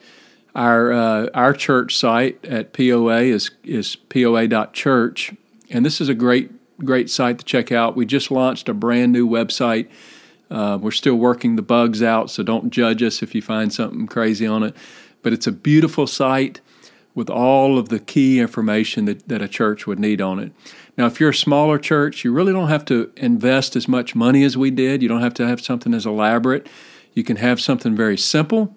our 0.53 0.91
uh, 0.91 1.27
our 1.33 1.53
church 1.53 1.95
site 1.95 2.43
at 2.45 2.73
POA 2.73 3.21
is 3.21 3.51
is 3.63 3.95
poa.church, 3.95 5.33
and 5.69 5.85
this 5.85 6.01
is 6.01 6.09
a 6.09 6.13
great 6.13 6.51
great 6.83 7.09
site 7.09 7.39
to 7.39 7.45
check 7.45 7.71
out. 7.71 7.95
We 7.95 8.05
just 8.05 8.31
launched 8.31 8.67
a 8.67 8.73
brand 8.73 9.13
new 9.13 9.27
website. 9.27 9.87
Uh, 10.49 10.77
we're 10.81 10.91
still 10.91 11.15
working 11.15 11.55
the 11.55 11.61
bugs 11.61 12.03
out, 12.03 12.29
so 12.29 12.43
don't 12.43 12.71
judge 12.71 13.01
us 13.01 13.23
if 13.23 13.33
you 13.33 13.41
find 13.41 13.71
something 13.71 14.07
crazy 14.07 14.45
on 14.45 14.63
it. 14.63 14.75
But 15.21 15.31
it's 15.31 15.47
a 15.47 15.51
beautiful 15.51 16.07
site 16.07 16.59
with 17.15 17.29
all 17.29 17.77
of 17.77 17.89
the 17.89 17.99
key 17.99 18.39
information 18.39 19.05
that, 19.05 19.27
that 19.27 19.41
a 19.41 19.47
church 19.47 19.85
would 19.87 19.99
need 19.99 20.21
on 20.21 20.39
it. 20.39 20.51
Now, 20.97 21.05
if 21.05 21.19
you're 21.19 21.29
a 21.29 21.35
smaller 21.35 21.77
church, 21.77 22.23
you 22.23 22.31
really 22.33 22.51
don't 22.51 22.69
have 22.69 22.85
to 22.85 23.11
invest 23.15 23.75
as 23.75 23.87
much 23.87 24.15
money 24.15 24.43
as 24.43 24.57
we 24.57 24.71
did. 24.71 25.01
You 25.01 25.09
don't 25.09 25.21
have 25.21 25.33
to 25.35 25.47
have 25.47 25.61
something 25.61 25.93
as 25.93 26.05
elaborate. 26.05 26.67
You 27.13 27.23
can 27.23 27.37
have 27.37 27.59
something 27.59 27.95
very 27.95 28.17
simple, 28.17 28.75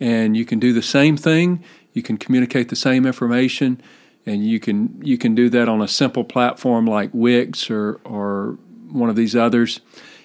and 0.00 0.36
you 0.36 0.44
can 0.44 0.58
do 0.58 0.72
the 0.72 0.82
same 0.82 1.16
thing. 1.16 1.64
You 1.92 2.02
can 2.02 2.16
communicate 2.16 2.68
the 2.68 2.76
same 2.76 3.06
information 3.06 3.82
and 4.28 4.46
you 4.46 4.60
can 4.60 5.00
you 5.02 5.16
can 5.16 5.34
do 5.34 5.48
that 5.48 5.68
on 5.68 5.80
a 5.80 5.88
simple 5.88 6.22
platform 6.22 6.86
like 6.86 7.10
Wix 7.12 7.70
or 7.70 7.98
or 8.04 8.58
one 8.90 9.08
of 9.08 9.16
these 9.16 9.34
others, 9.34 9.80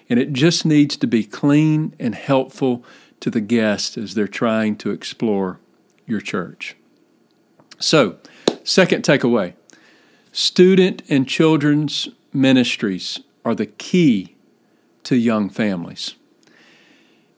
and 0.09 0.19
it 0.19 0.33
just 0.33 0.65
needs 0.65 0.97
to 0.97 1.07
be 1.07 1.23
clean 1.23 1.95
and 1.99 2.13
helpful 2.13 2.83
to 3.21 3.29
the 3.29 3.41
guest 3.41 3.97
as 3.97 4.13
they're 4.13 4.27
trying 4.27 4.75
to 4.77 4.91
explore 4.91 5.59
your 6.05 6.19
church. 6.19 6.75
So, 7.79 8.17
second 8.63 9.03
takeaway: 9.03 9.53
student 10.33 11.01
and 11.09 11.27
children's 11.27 12.09
ministries 12.33 13.21
are 13.45 13.55
the 13.55 13.67
key 13.67 14.35
to 15.03 15.15
young 15.15 15.49
families. 15.49 16.15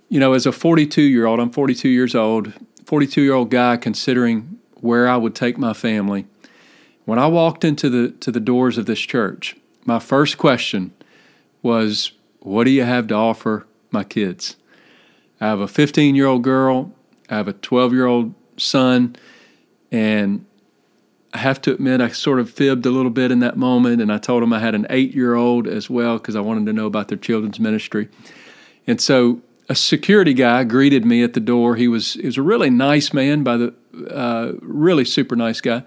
You 0.09 0.19
know, 0.19 0.33
as 0.33 0.45
a 0.45 0.51
42 0.51 1.01
year 1.01 1.25
old, 1.25 1.39
I'm 1.39 1.51
42 1.51 1.89
years 1.89 2.15
old, 2.15 2.53
42 2.85 3.21
year 3.21 3.33
old 3.33 3.49
guy 3.49 3.77
considering 3.77 4.59
where 4.81 5.07
I 5.07 5.17
would 5.17 5.35
take 5.35 5.57
my 5.57 5.73
family 5.73 6.25
when 7.05 7.19
I 7.19 7.27
walked 7.27 7.63
into 7.63 7.89
the 7.89 8.09
to 8.19 8.31
the 8.31 8.39
doors 8.39 8.77
of 8.77 8.87
this 8.87 8.99
church, 8.99 9.55
my 9.85 9.99
first 9.99 10.37
question 10.37 10.91
was, 11.61 12.11
"What 12.39 12.65
do 12.65 12.71
you 12.71 12.83
have 12.83 13.07
to 13.07 13.15
offer 13.15 13.65
my 13.91 14.03
kids?" 14.03 14.57
I 15.39 15.47
have 15.47 15.59
a 15.59 15.67
15 15.67 16.15
year 16.15 16.25
old 16.25 16.43
girl, 16.43 16.91
I 17.29 17.35
have 17.35 17.47
a 17.47 17.53
12 17.53 17.93
year 17.93 18.05
old 18.05 18.33
son, 18.57 19.15
and 19.91 20.45
I 21.33 21.39
have 21.39 21.61
to 21.61 21.73
admit 21.73 22.01
I 22.01 22.09
sort 22.09 22.39
of 22.39 22.49
fibbed 22.49 22.85
a 22.85 22.91
little 22.91 23.11
bit 23.11 23.31
in 23.31 23.39
that 23.39 23.57
moment, 23.57 24.01
and 24.01 24.11
I 24.11 24.17
told 24.17 24.41
them 24.41 24.53
I 24.53 24.59
had 24.59 24.73
an 24.73 24.87
eight 24.89 25.13
year 25.13 25.35
old 25.35 25.67
as 25.67 25.89
well 25.89 26.17
because 26.17 26.35
I 26.35 26.41
wanted 26.41 26.65
to 26.65 26.73
know 26.73 26.87
about 26.87 27.09
their 27.09 27.17
children's 27.17 27.59
ministry, 27.59 28.09
and 28.87 28.99
so 28.99 29.41
a 29.67 29.75
security 29.75 30.33
guy 30.33 30.63
greeted 30.63 31.05
me 31.05 31.23
at 31.23 31.33
the 31.33 31.39
door. 31.39 31.75
He 31.75 31.87
was 31.87 32.13
he 32.13 32.25
was 32.25 32.37
a 32.37 32.41
really 32.41 32.69
nice 32.69 33.13
man, 33.13 33.43
by 33.43 33.57
the 33.57 33.73
uh, 34.09 34.53
really 34.61 35.05
super 35.05 35.35
nice 35.35 35.61
guy, 35.61 35.83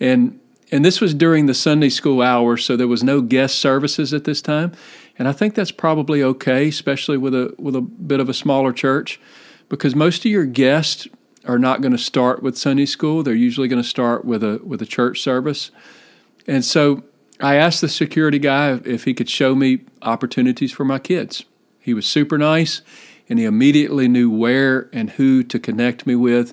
and 0.00 0.38
and 0.72 0.84
this 0.84 1.00
was 1.00 1.14
during 1.14 1.46
the 1.46 1.54
Sunday 1.54 1.88
school 1.88 2.20
hours, 2.20 2.64
so 2.64 2.76
there 2.76 2.88
was 2.88 3.02
no 3.02 3.20
guest 3.20 3.58
services 3.58 4.12
at 4.12 4.24
this 4.24 4.42
time. 4.42 4.72
And 5.18 5.28
I 5.28 5.32
think 5.32 5.54
that's 5.54 5.70
probably 5.70 6.22
okay, 6.22 6.68
especially 6.68 7.16
with 7.16 7.34
a 7.34 7.54
with 7.58 7.76
a 7.76 7.80
bit 7.80 8.20
of 8.20 8.28
a 8.28 8.34
smaller 8.34 8.72
church, 8.72 9.20
because 9.68 9.94
most 9.94 10.24
of 10.24 10.30
your 10.30 10.44
guests 10.44 11.08
are 11.46 11.58
not 11.58 11.80
going 11.80 11.92
to 11.92 11.98
start 11.98 12.42
with 12.42 12.58
Sunday 12.58 12.86
school. 12.86 13.22
They're 13.22 13.34
usually 13.34 13.68
going 13.68 13.82
to 13.82 13.88
start 13.88 14.24
with 14.24 14.42
a 14.42 14.60
with 14.64 14.82
a 14.82 14.86
church 14.86 15.22
service. 15.22 15.70
And 16.46 16.64
so 16.64 17.04
I 17.40 17.56
asked 17.56 17.80
the 17.80 17.88
security 17.88 18.38
guy 18.38 18.80
if 18.84 19.04
he 19.04 19.14
could 19.14 19.30
show 19.30 19.54
me 19.54 19.80
opportunities 20.02 20.72
for 20.72 20.84
my 20.84 20.98
kids. 20.98 21.44
He 21.86 21.94
was 21.94 22.04
super 22.06 22.36
nice, 22.36 22.82
and 23.28 23.38
he 23.38 23.44
immediately 23.44 24.08
knew 24.08 24.30
where 24.30 24.90
and 24.92 25.10
who 25.10 25.42
to 25.44 25.58
connect 25.58 26.06
me 26.06 26.14
with 26.14 26.52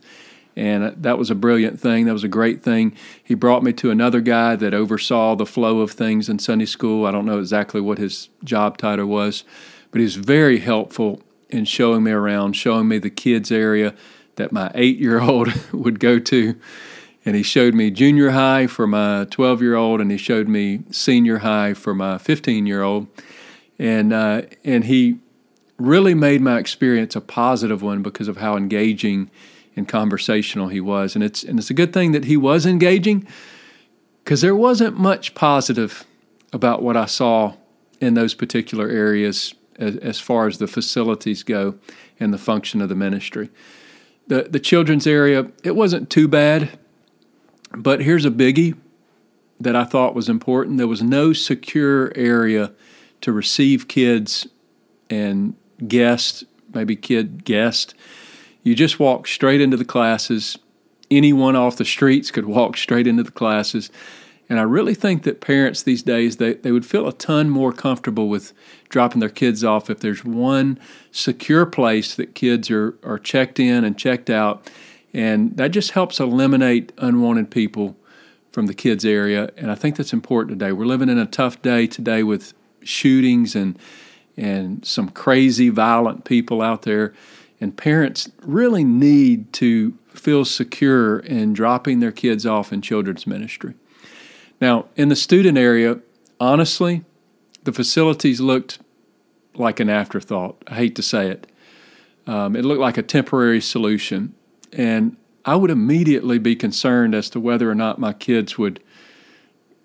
and 0.56 0.96
that 1.04 1.18
was 1.18 1.32
a 1.32 1.36
brilliant 1.36 1.80
thing. 1.80 2.06
That 2.06 2.14
was 2.14 2.24
a 2.24 2.30
great 2.30 2.62
thing. 2.62 2.96
He 3.24 3.34
brought 3.34 3.64
me 3.64 3.74
to 3.74 3.90
another 3.90 4.22
guy 4.22 4.56
that 4.56 4.74
oversaw 4.74 5.36
the 5.36 5.46
flow 5.46 5.80
of 5.80 5.92
things 5.92 6.30
in 6.30 6.40
Sunday 6.40 6.66
school. 6.66 7.06
I 7.06 7.12
don't 7.12 7.26
know 7.26 7.40
exactly 7.40 7.82
what 7.82 7.98
his 7.98 8.30
job 8.44 8.78
title 8.78 9.08
was, 9.08 9.44
but 9.92 10.00
he 10.00 10.06
was 10.06 10.16
very 10.16 10.60
helpful 10.60 11.22
in 11.50 11.66
showing 11.66 12.04
me 12.04 12.12
around, 12.12 12.54
showing 12.54 12.88
me 12.88 13.00
the 13.00 13.10
kids' 13.10 13.52
area 13.52 13.96
that 14.36 14.52
my 14.52 14.72
eight 14.76 14.98
year 15.00 15.22
old 15.22 15.52
would 15.74 16.00
go 16.00 16.20
to. 16.20 16.56
And 17.26 17.36
he 17.36 17.44
showed 17.44 17.74
me 17.74 17.90
junior 17.90 18.32
high 18.32 18.68
for 18.68 18.86
my 18.86 19.26
12 19.32 19.62
year 19.62 19.76
old, 19.76 20.02
and 20.02 20.12
he 20.12 20.18
showed 20.18 20.48
me 20.48 20.82
senior 20.92 21.40
high 21.40 21.74
for 21.74 21.96
my 21.96 22.18
15 22.18 22.68
year 22.68 22.84
old. 22.84 23.08
And, 23.84 24.14
uh, 24.14 24.44
and 24.64 24.86
he 24.86 25.20
really 25.78 26.14
made 26.14 26.42
my 26.42 26.58
experience 26.58 27.16
a 27.16 27.22
positive 27.22 27.82
one 27.82 28.02
because 28.02 28.30
of 28.30 28.38
how 28.38 28.56
engaging 28.56 29.30
and 29.76 29.88
conversational 29.88 30.70
he 30.70 30.80
was. 30.80 31.16
And 31.16 31.24
it's 31.24 31.44
and 31.44 31.60
it's 31.60 31.70
a 31.70 31.74
good 31.74 31.92
thing 31.94 32.14
that 32.14 32.26
he 32.26 32.38
was 32.38 32.66
engaging 32.66 33.28
because 34.24 34.42
there 34.42 34.56
wasn't 34.56 34.98
much 34.98 35.36
positive 35.36 36.06
about 36.54 36.82
what 36.82 36.96
I 36.96 37.06
saw 37.06 37.56
in 38.00 38.14
those 38.14 38.34
particular 38.34 38.88
areas 38.88 39.54
as, 39.78 39.98
as, 39.98 40.20
far 40.20 40.48
as 40.48 40.60
the 40.60 40.68
facilities 40.68 41.42
go 41.42 41.76
and 42.20 42.34
the 42.34 42.38
function 42.38 42.82
of 42.82 42.90
the 42.90 42.96
ministry. 42.96 43.50
The 44.28 44.44
the 44.44 44.60
children's 44.60 45.08
area, 45.08 45.52
it 45.64 45.76
wasn't 45.76 46.10
too 46.10 46.28
bad, 46.28 46.78
but 47.76 48.02
here's 48.02 48.26
a 48.26 48.32
biggie 48.32 48.78
that 49.60 49.76
I 49.76 49.84
thought 49.84 50.16
was 50.16 50.30
important. 50.30 50.78
There 50.78 50.88
was 50.88 51.04
no 51.04 51.34
secure 51.34 52.14
area 52.16 52.72
to 53.24 53.34
receive 53.34 53.88
kids 53.88 54.48
and 55.10 55.56
guests, 55.88 56.44
maybe 56.74 56.96
kid 56.96 57.44
guests 57.44 57.94
you 58.64 58.76
just 58.76 59.00
walk 59.00 59.28
straight 59.28 59.62
into 59.62 59.78
the 59.78 59.86
classes. 59.86 60.58
Anyone 61.12 61.56
off 61.56 61.76
the 61.76 61.86
streets 61.86 62.32
could 62.32 62.46
walk 62.46 62.78
straight 62.78 63.08
into 63.08 63.24
the 63.24 63.32
classes. 63.32 63.92
And 64.50 64.60
I 64.60 64.64
really 64.64 64.94
think 64.94 65.24
that 65.24 65.42
parents 65.42 65.84
these 65.84 66.02
days 66.02 66.38
they, 66.38 66.56
they 66.56 66.72
would 66.72 66.86
feel 66.86 67.08
a 67.08 67.14
ton 67.14 67.50
more 67.50 67.74
comfortable 67.74 68.30
with 68.30 68.54
dropping 68.90 69.20
their 69.20 69.30
kids 69.30 69.64
off 69.64 69.90
if 69.90 70.00
there's 70.00 70.24
one 70.24 70.80
secure 71.12 71.66
place 71.66 72.16
that 72.16 72.36
kids 72.36 72.72
are, 72.72 72.98
are 73.04 73.20
checked 73.20 73.60
in 73.60 73.84
and 73.84 73.98
checked 73.98 74.30
out. 74.30 74.70
And 75.14 75.56
that 75.58 75.72
just 75.72 75.92
helps 75.92 76.20
eliminate 76.20 76.92
unwanted 76.98 77.52
people 77.52 77.96
from 78.52 78.68
the 78.68 78.74
kids 78.74 79.06
area. 79.06 79.50
And 79.58 79.72
I 79.72 79.76
think 79.76 79.96
that's 79.96 80.14
important 80.14 80.60
today. 80.60 80.72
We're 80.72 80.86
living 80.86 81.10
in 81.10 81.18
a 81.18 81.26
tough 81.26 81.62
day 81.62 81.88
today 81.88 82.24
with 82.24 82.54
shootings 82.84 83.56
and 83.56 83.78
and 84.36 84.84
some 84.84 85.10
crazy 85.10 85.70
violent 85.70 86.26
people 86.26 86.62
out 86.62 86.82
there 86.84 87.14
and 87.64 87.78
parents 87.78 88.30
really 88.42 88.84
need 88.84 89.54
to 89.54 89.98
feel 90.10 90.44
secure 90.44 91.20
in 91.20 91.54
dropping 91.54 92.02
their 92.02 92.12
kids 92.12 92.46
off 92.46 92.74
in 92.74 92.82
children's 92.82 93.26
ministry. 93.26 93.74
Now, 94.60 94.88
in 94.96 95.10
the 95.10 95.16
student 95.16 95.58
area, 95.58 96.00
honestly, 96.40 97.06
the 97.64 97.72
facilities 97.72 98.42
looked 98.42 98.80
like 99.56 99.80
an 99.80 99.90
afterthought. 99.90 100.62
I 100.68 100.76
hate 100.76 100.96
to 100.96 101.02
say 101.02 101.30
it. 101.30 101.48
Um, 102.28 102.56
it 102.56 102.66
looked 102.66 102.82
like 102.82 102.98
a 102.98 103.04
temporary 103.04 103.62
solution. 103.62 104.34
And 104.72 105.16
I 105.46 105.56
would 105.56 105.72
immediately 105.72 106.40
be 106.40 106.56
concerned 106.56 107.16
as 107.16 107.30
to 107.30 107.40
whether 107.40 107.70
or 107.70 107.76
not 107.76 108.00
my 108.00 108.14
kids 108.14 108.58
would 108.58 108.82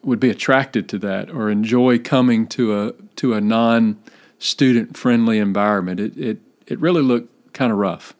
would 0.03 0.21
be 0.21 0.31
attracted 0.31 0.89
to 0.89 0.99
that 0.99 1.31
or 1.31 1.51
enjoy 1.51 1.99
coming 1.99 2.47
to 2.47 2.81
a 2.81 2.93
to 3.17 3.35
a 3.35 3.41
non 3.41 3.99
student 4.39 4.97
friendly 4.97 5.39
environment. 5.39 6.01
It, 6.01 6.17
it 6.17 6.39
it 6.67 6.79
really 6.81 7.03
looked 7.03 7.53
kind 7.53 7.73
of 7.73 7.79
rough, 7.79 8.15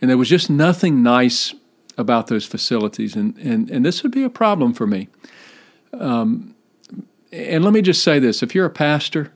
and 0.00 0.08
there 0.08 0.18
was 0.18 0.28
just 0.28 0.50
nothing 0.50 1.02
nice 1.02 1.54
about 1.98 2.28
those 2.28 2.46
facilities, 2.46 3.16
and 3.16 3.36
and 3.38 3.70
and 3.70 3.84
this 3.84 4.02
would 4.02 4.12
be 4.12 4.22
a 4.22 4.30
problem 4.30 4.72
for 4.72 4.86
me. 4.86 5.08
Um, 5.92 6.54
and 7.32 7.64
let 7.64 7.72
me 7.72 7.82
just 7.82 8.02
say 8.02 8.18
this: 8.18 8.42
if 8.42 8.54
you're 8.54 8.66
a 8.66 8.70
pastor, 8.70 9.32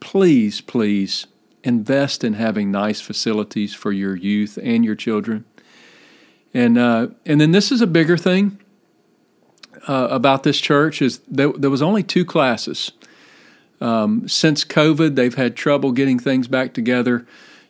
please, 0.00 0.60
please 0.60 1.26
invest 1.64 2.22
in 2.22 2.34
having 2.34 2.70
nice 2.70 3.00
facilities 3.00 3.74
for 3.74 3.92
your 3.92 4.14
youth 4.16 4.58
and 4.62 4.84
your 4.84 4.94
children. 4.94 5.44
And 6.54 6.78
uh, 6.78 7.08
and 7.26 7.40
then 7.40 7.52
this 7.52 7.72
is 7.72 7.80
a 7.80 7.86
bigger 7.86 8.16
thing 8.16 8.58
uh, 9.86 10.08
about 10.10 10.42
this 10.42 10.60
church 10.60 11.02
is 11.02 11.20
there, 11.28 11.52
there 11.52 11.70
was 11.70 11.82
only 11.82 12.02
two 12.02 12.24
classes. 12.24 12.92
Um, 13.80 14.26
since 14.28 14.64
COVID, 14.64 15.14
they've 15.14 15.34
had 15.34 15.54
trouble 15.54 15.92
getting 15.92 16.18
things 16.18 16.48
back 16.48 16.74
together, 16.74 17.26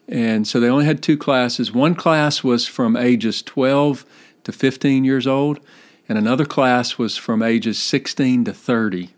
and 0.09 0.49
so 0.49 0.59
they 0.59 0.69
only 0.69 0.87
had 0.87 1.03
two 1.03 1.19
classes. 1.19 1.73
One 1.73 1.95
class 1.95 2.43
was 2.43 2.67
from 2.67 2.97
ages 2.97 3.43
12 3.43 4.07
to 4.45 4.53
15 4.53 5.05
years 5.05 5.27
old, 5.27 5.61
and 6.09 6.17
another 6.17 6.47
class 6.47 6.97
was 6.97 7.17
from 7.19 7.43
ages 7.43 7.79
16 7.79 8.47
to 8.47 8.55
30. 8.55 9.11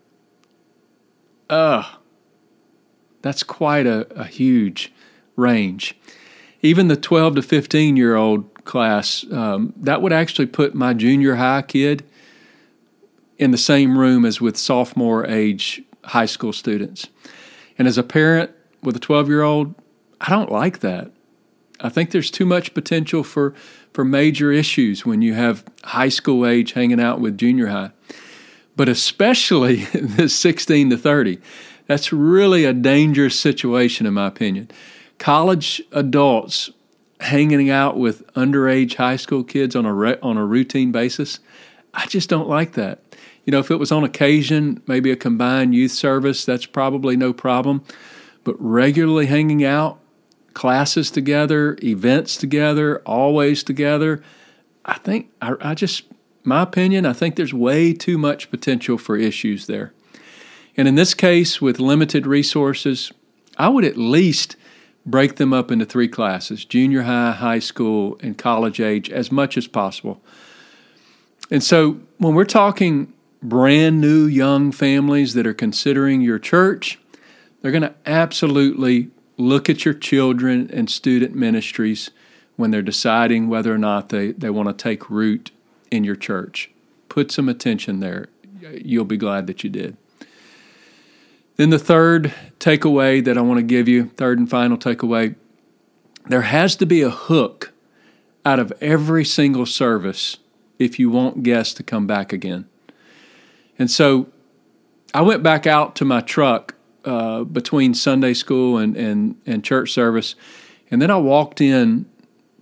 Ugh, 1.49 1.85
that's 3.23 3.43
quite 3.43 3.87
a, 3.87 4.07
a 4.19 4.25
huge 4.25 4.93
range. 5.37 5.97
Even 6.63 6.89
the 6.89 6.97
12 6.97 7.37
to 7.37 7.43
15 7.43 7.97
year 7.97 8.17
old 8.17 8.65
class, 8.65 9.25
um, 9.33 9.73
that 9.77 10.03
would 10.03 10.13
actually 10.13 10.47
put 10.47 10.75
my 10.75 10.93
junior 10.93 11.37
high 11.37 11.63
kid 11.63 12.05
in 13.41 13.53
the 13.53 13.59
same 13.59 13.97
room 13.97 14.27
as 14.27 14.39
with 14.39 14.57
sophomore 14.57 15.27
age 15.27 15.83
high 16.05 16.27
school 16.27 16.53
students. 16.53 17.09
And 17.79 17.89
as 17.89 17.97
a 17.97 18.03
parent 18.03 18.51
with 18.83 18.95
a 18.95 19.01
12 19.01 19.29
year 19.29 19.43
old, 19.43 19.75
I 20.21 20.29
don't 20.29 20.53
like 20.53 20.81
that. 20.81 21.11
I 21.81 21.89
think 21.89 22.11
there's 22.11 22.31
too 22.31 22.45
much 22.45 22.75
potential 22.75 23.25
for, 23.25 23.55
for 23.95 24.05
major 24.05 24.53
issues 24.53 25.07
when 25.07 25.23
you 25.23 25.33
have 25.33 25.65
high 25.85 26.11
school 26.11 26.47
age 26.47 26.73
hanging 26.73 27.01
out 27.01 27.21
with 27.21 27.39
junior 27.39 27.69
high. 27.69 27.93
But 28.77 28.91
especially 28.91 29.77
this 29.95 30.37
16 30.37 30.91
to 30.91 30.99
30, 30.99 31.39
that's 31.87 32.13
really 32.13 32.67
a 32.67 32.75
dangerous 32.75 33.41
situation, 33.41 34.07
in 34.07 34.13
my 34.13 34.27
opinion. 34.27 34.71
College 35.17 35.81
adults 35.93 36.69
hanging 37.21 37.71
out 37.71 37.97
with 37.97 38.27
underage 38.35 38.97
high 38.97 39.17
school 39.17 39.45
kids 39.45 39.75
on 39.75 39.87
a 39.87 39.95
re- 39.95 40.19
on 40.23 40.37
a 40.37 40.45
routine 40.45 40.93
basis. 40.93 41.41
I 41.95 42.07
just 42.07 42.29
don't 42.29 42.49
like 42.49 42.73
that. 42.73 43.10
You 43.45 43.53
know, 43.53 43.59
if 43.59 43.71
it 43.71 43.77
was 43.77 43.91
on 43.91 44.05
occasion, 44.05 44.83
maybe 44.87 45.11
a 45.11 45.17
combined 45.17 45.75
youth 45.75 45.93
service, 45.93 46.45
that's 46.45 46.67
probably 46.67 47.17
no 47.17 47.33
problem. 47.33 47.83
But 48.45 48.57
regularly 48.59 49.27
hanging 49.27 49.65
out, 49.65 49.99
classes 50.55 51.11
together, 51.11 51.77
events 51.83 52.37
together, 52.37 52.99
always 53.07 53.63
together, 53.63 54.23
I 54.85 54.99
think 54.99 55.31
I, 55.41 55.55
I 55.61 55.75
just 55.75 56.05
my 56.43 56.63
opinion, 56.63 57.07
I 57.07 57.13
think 57.13 57.37
there's 57.37 57.55
way 57.55 57.93
too 57.93 58.19
much 58.19 58.51
potential 58.51 58.99
for 58.99 59.17
issues 59.17 59.67
there. 59.67 59.93
And 60.77 60.89
in 60.89 60.95
this 60.95 61.15
case, 61.15 61.61
with 61.61 61.79
limited 61.79 62.27
resources, 62.27 63.13
I 63.59 63.69
would 63.69 63.85
at 63.85 63.97
least 63.97 64.57
break 65.05 65.37
them 65.37 65.53
up 65.53 65.71
into 65.71 65.85
three 65.85 66.09
classes 66.09 66.65
junior 66.65 67.03
high, 67.03 67.33
high 67.33 67.59
school, 67.59 68.19
and 68.23 68.39
college 68.39 68.81
age 68.81 69.11
as 69.11 69.31
much 69.31 69.57
as 69.57 69.67
possible. 69.67 70.23
And 71.51 71.63
so 71.63 72.01
when 72.19 72.35
we're 72.35 72.45
talking 72.45 73.13
brand 73.43 74.01
new 74.01 74.27
young 74.27 74.73
families 74.73 75.35
that 75.35 75.47
are 75.47 75.55
considering 75.55 76.21
your 76.21 76.39
church, 76.39 76.99
they're 77.61 77.73
going 77.73 77.83
to 77.83 77.95
absolutely 78.07 79.11
look 79.37 79.71
at 79.71 79.85
your 79.85 79.95
children 79.95 80.71
and 80.73 80.91
student 80.91 81.35
ministries 81.35 82.11
when 82.57 82.71
they're 82.71 82.83
deciding 82.83 83.49
whether 83.49 83.75
or 83.75 83.79
not 83.79 84.11
they, 84.11 84.33
they 84.33 84.51
want 84.51 84.69
to 84.69 84.75
take 84.75 85.09
root 85.09 85.51
in 85.91 86.05
your 86.05 86.17
church. 86.17 86.71
Put 87.09 87.33
some 87.33 87.49
attention 87.49 88.01
there. 88.01 88.29
You'll 88.61 89.05
be 89.05 89.17
glad 89.17 89.47
that 89.47 89.65
you 89.65 89.71
did. 89.71 89.97
Then 91.57 91.71
the 91.71 91.79
third 91.79 92.33
takeaway 92.59 93.25
that 93.25 93.37
I 93.37 93.41
want 93.41 93.59
to 93.59 93.63
give 93.63 93.89
you, 93.89 94.07
third 94.17 94.39
and 94.39 94.49
final 94.49 94.77
takeaway, 94.79 95.35
there 96.27 96.43
has 96.43 96.77
to 96.77 96.87
be 96.87 97.03
a 97.03 97.11
hook 97.11 97.73
out 98.45 98.59
of 98.59 98.73
every 98.81 99.25
single 99.25 99.67
service 99.67 100.39
if 100.79 100.99
you 100.99 101.11
want 101.11 101.43
guests 101.43 101.75
to 101.75 101.83
come 101.83 102.07
back 102.07 102.33
again. 102.33 102.67
And 103.81 103.91
so 103.91 104.29
I 105.13 105.23
went 105.23 105.43
back 105.43 105.67
out 105.67 105.97
to 105.97 106.05
my 106.05 106.21
truck 106.21 106.75
uh, 107.05 107.45
between 107.45 107.95
Sunday 107.95 108.35
school 108.35 108.79
and, 108.79 108.97
and, 108.97 109.35
and 109.47 109.65
church 109.65 109.91
service, 109.91 110.37
and 110.91 111.01
then 111.01 111.11
I 111.11 111.17
walked 111.17 111.61
in 111.61 112.07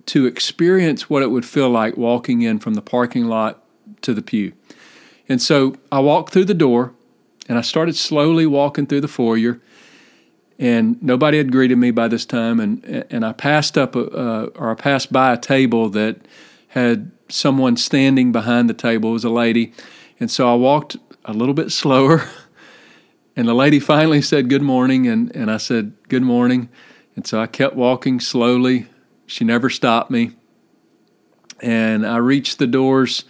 to 0.07 0.25
experience 0.25 1.09
what 1.09 1.21
it 1.21 1.27
would 1.27 1.45
feel 1.45 1.69
like 1.69 1.97
walking 1.97 2.41
in 2.41 2.57
from 2.57 2.73
the 2.73 2.81
parking 2.81 3.25
lot 3.25 3.61
to 4.01 4.13
the 4.13 4.21
pew. 4.21 4.53
And 5.27 5.41
so 5.41 5.75
I 5.91 5.99
walked 5.99 6.33
through 6.33 6.45
the 6.45 6.55
door 6.55 6.93
and 7.47 7.57
I 7.57 7.61
started 7.61 7.95
slowly 7.95 8.45
walking 8.45 8.87
through 8.87 9.01
the 9.01 9.07
foyer, 9.07 9.59
and 10.57 11.01
nobody 11.03 11.37
had 11.37 11.51
greeted 11.51 11.77
me 11.77 11.91
by 11.91 12.07
this 12.07 12.25
time. 12.25 12.59
And 12.59 13.05
and 13.09 13.25
I 13.25 13.33
passed 13.33 13.77
up 13.77 13.95
a, 13.95 14.05
uh, 14.05 14.49
or 14.55 14.71
I 14.71 14.75
passed 14.75 15.11
by 15.11 15.33
a 15.33 15.37
table 15.37 15.89
that 15.89 16.17
had 16.69 17.11
someone 17.27 17.75
standing 17.75 18.31
behind 18.31 18.69
the 18.69 18.73
table. 18.73 19.09
It 19.09 19.13
was 19.13 19.25
a 19.25 19.29
lady, 19.29 19.73
and 20.19 20.31
so 20.31 20.51
I 20.51 20.55
walked 20.55 20.97
a 21.25 21.33
little 21.33 21.53
bit 21.53 21.71
slower. 21.71 22.23
And 23.35 23.47
the 23.47 23.53
lady 23.53 23.79
finally 23.79 24.21
said 24.21 24.49
good 24.49 24.63
morning, 24.63 25.07
and, 25.07 25.33
and 25.33 25.49
I 25.49 25.57
said 25.57 25.93
good 26.09 26.23
morning. 26.23 26.67
And 27.15 27.25
so 27.25 27.39
I 27.39 27.47
kept 27.47 27.73
walking 27.73 28.19
slowly. 28.19 28.87
She 29.27 29.45
never 29.45 29.69
stopped 29.69 30.11
me. 30.11 30.31
And 31.61 32.05
I 32.05 32.17
reached 32.17 32.59
the 32.59 32.67
doors 32.67 33.23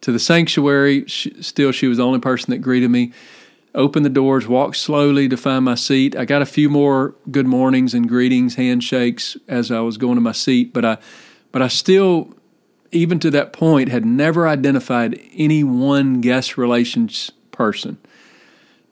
to 0.00 0.10
the 0.10 0.18
sanctuary. 0.18 1.04
She, 1.06 1.40
still, 1.44 1.70
she 1.70 1.86
was 1.86 1.98
the 1.98 2.04
only 2.04 2.18
person 2.18 2.50
that 2.50 2.58
greeted 2.58 2.90
me 2.90 3.12
opened 3.74 4.04
the 4.04 4.10
doors, 4.10 4.46
walked 4.46 4.76
slowly 4.76 5.28
to 5.28 5.36
find 5.36 5.64
my 5.64 5.74
seat. 5.74 6.16
I 6.16 6.24
got 6.24 6.42
a 6.42 6.46
few 6.46 6.68
more 6.68 7.14
good 7.30 7.46
mornings 7.46 7.94
and 7.94 8.08
greetings, 8.08 8.56
handshakes 8.56 9.36
as 9.48 9.70
I 9.70 9.80
was 9.80 9.96
going 9.96 10.16
to 10.16 10.20
my 10.20 10.32
seat, 10.32 10.72
but 10.72 10.84
I 10.84 10.98
but 11.50 11.62
I 11.62 11.68
still 11.68 12.34
even 12.92 13.18
to 13.20 13.30
that 13.30 13.52
point 13.52 13.88
had 13.88 14.04
never 14.04 14.46
identified 14.46 15.20
any 15.34 15.64
one 15.64 16.20
guest 16.20 16.56
relations 16.56 17.32
person. 17.50 17.98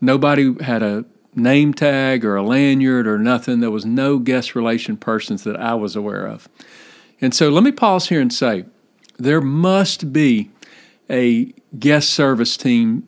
Nobody 0.00 0.54
had 0.62 0.82
a 0.82 1.04
name 1.34 1.74
tag 1.74 2.24
or 2.24 2.36
a 2.36 2.42
lanyard 2.42 3.06
or 3.06 3.18
nothing. 3.18 3.60
There 3.60 3.70
was 3.70 3.84
no 3.84 4.18
guest 4.18 4.54
relation 4.54 4.96
persons 4.96 5.44
that 5.44 5.56
I 5.56 5.74
was 5.74 5.94
aware 5.94 6.26
of. 6.26 6.48
And 7.20 7.34
so 7.34 7.50
let 7.50 7.62
me 7.62 7.72
pause 7.72 8.08
here 8.08 8.20
and 8.20 8.32
say 8.32 8.64
there 9.18 9.42
must 9.42 10.12
be 10.12 10.50
a 11.10 11.52
guest 11.78 12.10
service 12.10 12.56
team 12.56 13.06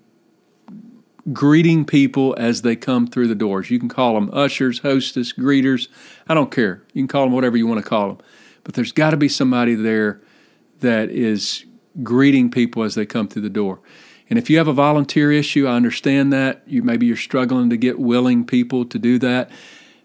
greeting 1.32 1.84
people 1.84 2.34
as 2.38 2.62
they 2.62 2.76
come 2.76 3.06
through 3.06 3.28
the 3.28 3.34
doors. 3.34 3.70
You 3.70 3.78
can 3.78 3.88
call 3.88 4.14
them 4.14 4.28
ushers, 4.32 4.80
hostess, 4.80 5.32
greeters. 5.32 5.88
I 6.28 6.34
don't 6.34 6.50
care. 6.50 6.82
You 6.92 7.02
can 7.02 7.08
call 7.08 7.24
them 7.24 7.32
whatever 7.32 7.56
you 7.56 7.66
want 7.66 7.82
to 7.82 7.88
call 7.88 8.08
them. 8.08 8.18
But 8.64 8.74
there's 8.74 8.92
got 8.92 9.10
to 9.10 9.16
be 9.16 9.28
somebody 9.28 9.74
there 9.74 10.20
that 10.82 11.10
is 11.10 11.64
greeting 12.02 12.50
people 12.50 12.82
as 12.82 12.94
they 12.94 13.06
come 13.06 13.28
through 13.28 13.42
the 13.42 13.50
door. 13.50 13.80
And 14.30 14.38
if 14.38 14.48
you 14.48 14.58
have 14.58 14.68
a 14.68 14.72
volunteer 14.72 15.32
issue, 15.32 15.66
I 15.66 15.74
understand 15.74 16.32
that. 16.32 16.62
You 16.66 16.82
maybe 16.82 17.06
you're 17.06 17.16
struggling 17.16 17.70
to 17.70 17.76
get 17.76 17.98
willing 17.98 18.46
people 18.46 18.84
to 18.86 18.98
do 18.98 19.18
that. 19.18 19.50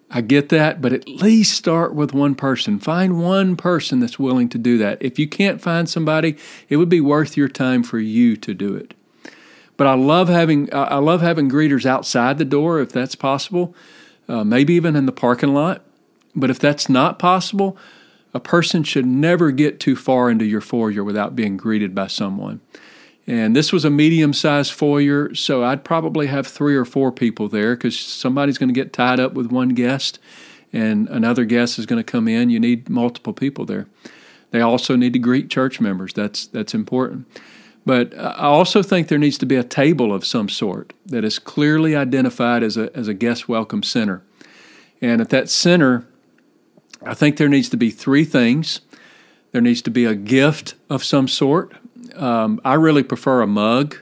I 0.10 0.22
get 0.22 0.50
that, 0.50 0.82
but 0.82 0.94
at 0.94 1.08
least 1.08 1.58
start 1.58 1.94
with 1.94 2.13
one 2.13 2.34
person. 2.34 2.80
Find 2.80 3.22
one 3.22 3.58
person 3.58 4.00
that's 4.00 4.18
willing 4.18 4.48
to 4.50 4.58
do 4.58 4.78
that. 4.78 4.98
If 5.02 5.20
you 5.20 5.28
can't 5.28 5.62
find 5.62 5.90
somebody, 5.90 6.38
it 6.70 6.78
would 6.78 6.88
be 6.88 7.02
worth 7.02 7.36
your 7.36 7.50
time 7.50 7.84
for 7.84 8.00
you 8.00 8.38
to 8.38 8.54
do 8.54 8.74
it. 8.76 8.94
But 9.76 9.88
I 9.88 9.94
love 9.94 10.28
having 10.28 10.74
I 10.74 10.98
love 10.98 11.22
having 11.22 11.50
greeters 11.50 11.86
outside 11.86 12.38
the 12.38 12.46
door 12.46 12.80
if 12.80 12.92
that's 12.92 13.16
possible, 13.16 13.76
uh, 14.28 14.44
maybe 14.44 14.74
even 14.74 14.96
in 14.96 15.06
the 15.06 15.12
parking 15.12 15.54
lot. 15.54 15.84
But 16.36 16.50
if 16.50 16.60
that's 16.60 16.90
not 16.90 17.20
possible, 17.20 17.78
a 18.38 18.39
person 18.39 18.84
should 18.84 19.08
never 19.08 19.50
get 19.50 19.80
too 19.80 19.95
far 19.95 20.30
into 20.30 20.45
your 20.45 20.62
foyer 20.62 21.04
without 21.04 21.36
being 21.36 21.58
greeted 21.58 21.95
by 21.95 22.06
someone. 22.06 22.62
And 23.26 23.56
this 23.56 23.73
was 23.73 23.84
a 23.84 23.89
medium 23.89 24.32
sized 24.32 24.71
foyer, 24.71 25.34
so 25.34 25.63
I'd 25.63 25.84
probably 25.84 26.28
have 26.28 26.45
three 26.45 26.76
or 26.76 26.86
four 26.86 27.12
people 27.12 27.50
there 27.50 27.76
because 27.76 28.00
somebody's 28.00 28.60
going 28.60 28.69
to 28.69 28.73
get 28.73 28.93
tied 28.93 29.19
up 29.19 29.34
with 29.34 29.47
one 29.47 29.69
guest 29.69 30.19
and 30.71 31.10
another 31.10 31.45
guest 31.45 31.80
is 31.80 31.88
going 31.88 31.97
to 31.97 32.10
come 32.10 32.28
in. 32.28 32.52
You 32.52 32.60
need 32.60 32.89
multiple 32.89 33.34
people 33.34 33.65
there. 33.65 33.88
They 34.52 34.62
also 34.62 34.95
need 34.95 35.13
to 35.13 35.19
greet 35.19 35.50
church 35.50 35.82
members. 35.82 36.13
That's 36.13 36.45
that's 36.45 36.76
important. 36.76 37.26
But 37.88 38.13
uh, 38.13 38.36
I 38.38 38.45
also 38.45 38.84
think 38.84 39.08
there 39.08 39.17
needs 39.17 39.39
to 39.39 39.47
be 39.47 39.56
a 39.56 39.63
table 39.63 40.13
of 40.13 40.26
some 40.26 40.47
sort 40.47 40.93
that 41.08 41.23
is 41.23 41.39
clearly 41.39 41.95
identified 41.95 42.62
as 42.62 42.78
a 42.78 42.95
as 42.95 43.08
a 43.08 43.15
guest 43.15 43.50
welcome 43.50 43.82
center. 43.82 44.21
And 45.02 45.21
at 45.21 45.30
that 45.30 45.50
center, 45.50 46.06
I 47.03 47.13
think 47.13 47.38
there 47.38 47.49
needs 47.49 47.69
to 47.69 47.77
be 47.77 47.89
three 47.89 48.25
things. 48.25 48.81
There 49.51 49.62
needs 49.62 49.81
to 49.83 49.91
be 49.91 50.05
a 50.05 50.15
gift 50.15 50.75
of 50.89 51.03
some 51.03 51.27
sort. 51.27 51.73
Um, 52.15 52.60
I 52.65 52.73
really 52.73 53.03
prefer 53.03 53.41
a 53.41 53.47
mug 53.47 53.97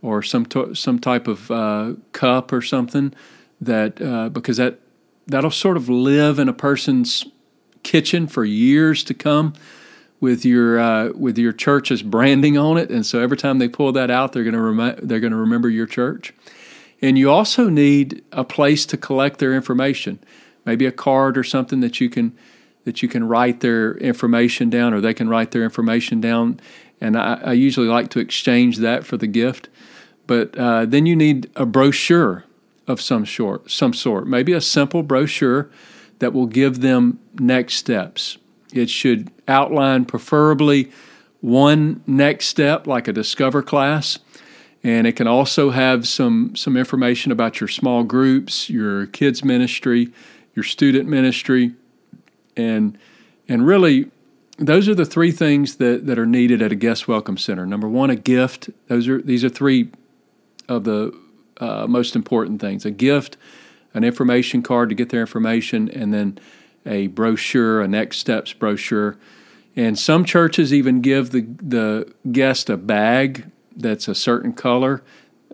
or 0.00 0.22
some 0.22 0.46
some 0.74 0.98
type 0.98 1.28
of 1.28 1.50
uh, 1.50 1.94
cup 2.12 2.52
or 2.52 2.62
something 2.62 3.14
that 3.60 4.00
uh, 4.02 4.28
because 4.28 4.56
that 4.56 4.80
that'll 5.26 5.50
sort 5.50 5.76
of 5.76 5.88
live 5.88 6.38
in 6.38 6.48
a 6.48 6.52
person's 6.52 7.26
kitchen 7.82 8.26
for 8.26 8.44
years 8.44 9.04
to 9.04 9.14
come 9.14 9.54
with 10.20 10.44
your 10.44 10.78
uh, 10.78 11.10
with 11.10 11.38
your 11.38 11.52
church's 11.52 12.02
branding 12.02 12.56
on 12.56 12.76
it, 12.78 12.90
and 12.90 13.04
so 13.04 13.20
every 13.20 13.36
time 13.36 13.58
they 13.58 13.68
pull 13.68 13.92
that 13.92 14.10
out, 14.10 14.32
they're 14.32 14.44
going 14.44 14.54
to 14.54 14.60
rem- 14.60 14.98
they're 15.02 15.20
going 15.20 15.32
to 15.32 15.38
remember 15.38 15.68
your 15.68 15.86
church. 15.86 16.34
And 17.00 17.18
you 17.18 17.30
also 17.30 17.68
need 17.68 18.22
a 18.30 18.44
place 18.44 18.86
to 18.86 18.96
collect 18.96 19.40
their 19.40 19.52
information, 19.52 20.20
maybe 20.64 20.86
a 20.86 20.92
card 20.92 21.36
or 21.36 21.44
something 21.44 21.80
that 21.80 22.00
you 22.00 22.10
can 22.10 22.36
that 22.84 23.02
you 23.02 23.08
can 23.08 23.28
write 23.28 23.60
their 23.60 23.96
information 23.98 24.68
down, 24.68 24.92
or 24.92 25.00
they 25.00 25.14
can 25.14 25.28
write 25.28 25.52
their 25.52 25.62
information 25.62 26.20
down. 26.20 26.58
And 27.00 27.16
I, 27.16 27.40
I 27.44 27.52
usually 27.52 27.86
like 27.86 28.10
to 28.10 28.18
exchange 28.20 28.78
that 28.78 29.04
for 29.04 29.16
the 29.16 29.28
gift. 29.28 29.68
But 30.26 30.56
uh, 30.56 30.86
then 30.86 31.06
you 31.06 31.14
need 31.14 31.50
a 31.56 31.64
brochure 31.66 32.44
of 32.86 33.00
some 33.00 33.26
sort, 33.26 33.70
some 33.70 33.92
sort, 33.92 34.26
maybe 34.26 34.52
a 34.52 34.60
simple 34.60 35.02
brochure 35.02 35.70
that 36.18 36.32
will 36.32 36.46
give 36.46 36.80
them 36.80 37.18
next 37.38 37.74
steps. 37.74 38.38
It 38.72 38.90
should 38.90 39.30
outline 39.46 40.04
preferably 40.04 40.90
one 41.40 42.02
next 42.06 42.46
step, 42.46 42.86
like 42.86 43.08
a 43.08 43.12
discover 43.12 43.62
class, 43.62 44.18
and 44.84 45.06
it 45.06 45.16
can 45.16 45.26
also 45.26 45.70
have 45.70 46.06
some 46.08 46.54
some 46.56 46.76
information 46.76 47.32
about 47.32 47.60
your 47.60 47.68
small 47.68 48.04
groups, 48.04 48.70
your 48.70 49.06
kids 49.06 49.44
ministry, 49.44 50.12
your 50.54 50.62
student 50.64 51.08
ministry, 51.08 51.74
and 52.56 52.98
and 53.48 53.66
really 53.66 54.10
those 54.58 54.88
are 54.88 54.94
the 54.94 55.06
three 55.06 55.32
things 55.32 55.76
that, 55.76 56.06
that 56.06 56.18
are 56.18 56.26
needed 56.26 56.62
at 56.62 56.72
a 56.72 56.74
guest 56.74 57.08
welcome 57.08 57.36
center. 57.36 57.66
Number 57.66 57.88
one, 57.88 58.10
a 58.10 58.16
gift. 58.16 58.70
Those 58.88 59.08
are 59.08 59.20
these 59.20 59.44
are 59.44 59.48
three 59.48 59.90
of 60.68 60.84
the 60.84 61.18
uh, 61.58 61.86
most 61.88 62.14
important 62.14 62.60
things: 62.60 62.84
a 62.84 62.90
gift, 62.90 63.36
an 63.94 64.04
information 64.04 64.62
card 64.62 64.88
to 64.90 64.94
get 64.94 65.08
their 65.08 65.20
information, 65.20 65.88
and 65.90 66.12
then 66.12 66.38
a 66.84 67.06
brochure, 67.08 67.80
a 67.80 67.88
next 67.88 68.18
steps 68.18 68.52
brochure. 68.52 69.16
And 69.74 69.98
some 69.98 70.24
churches 70.24 70.72
even 70.72 71.00
give 71.00 71.30
the 71.30 71.46
the 71.62 72.12
guest 72.30 72.68
a 72.68 72.76
bag 72.76 73.50
that's 73.74 74.06
a 74.06 74.14
certain 74.14 74.52
color 74.52 75.02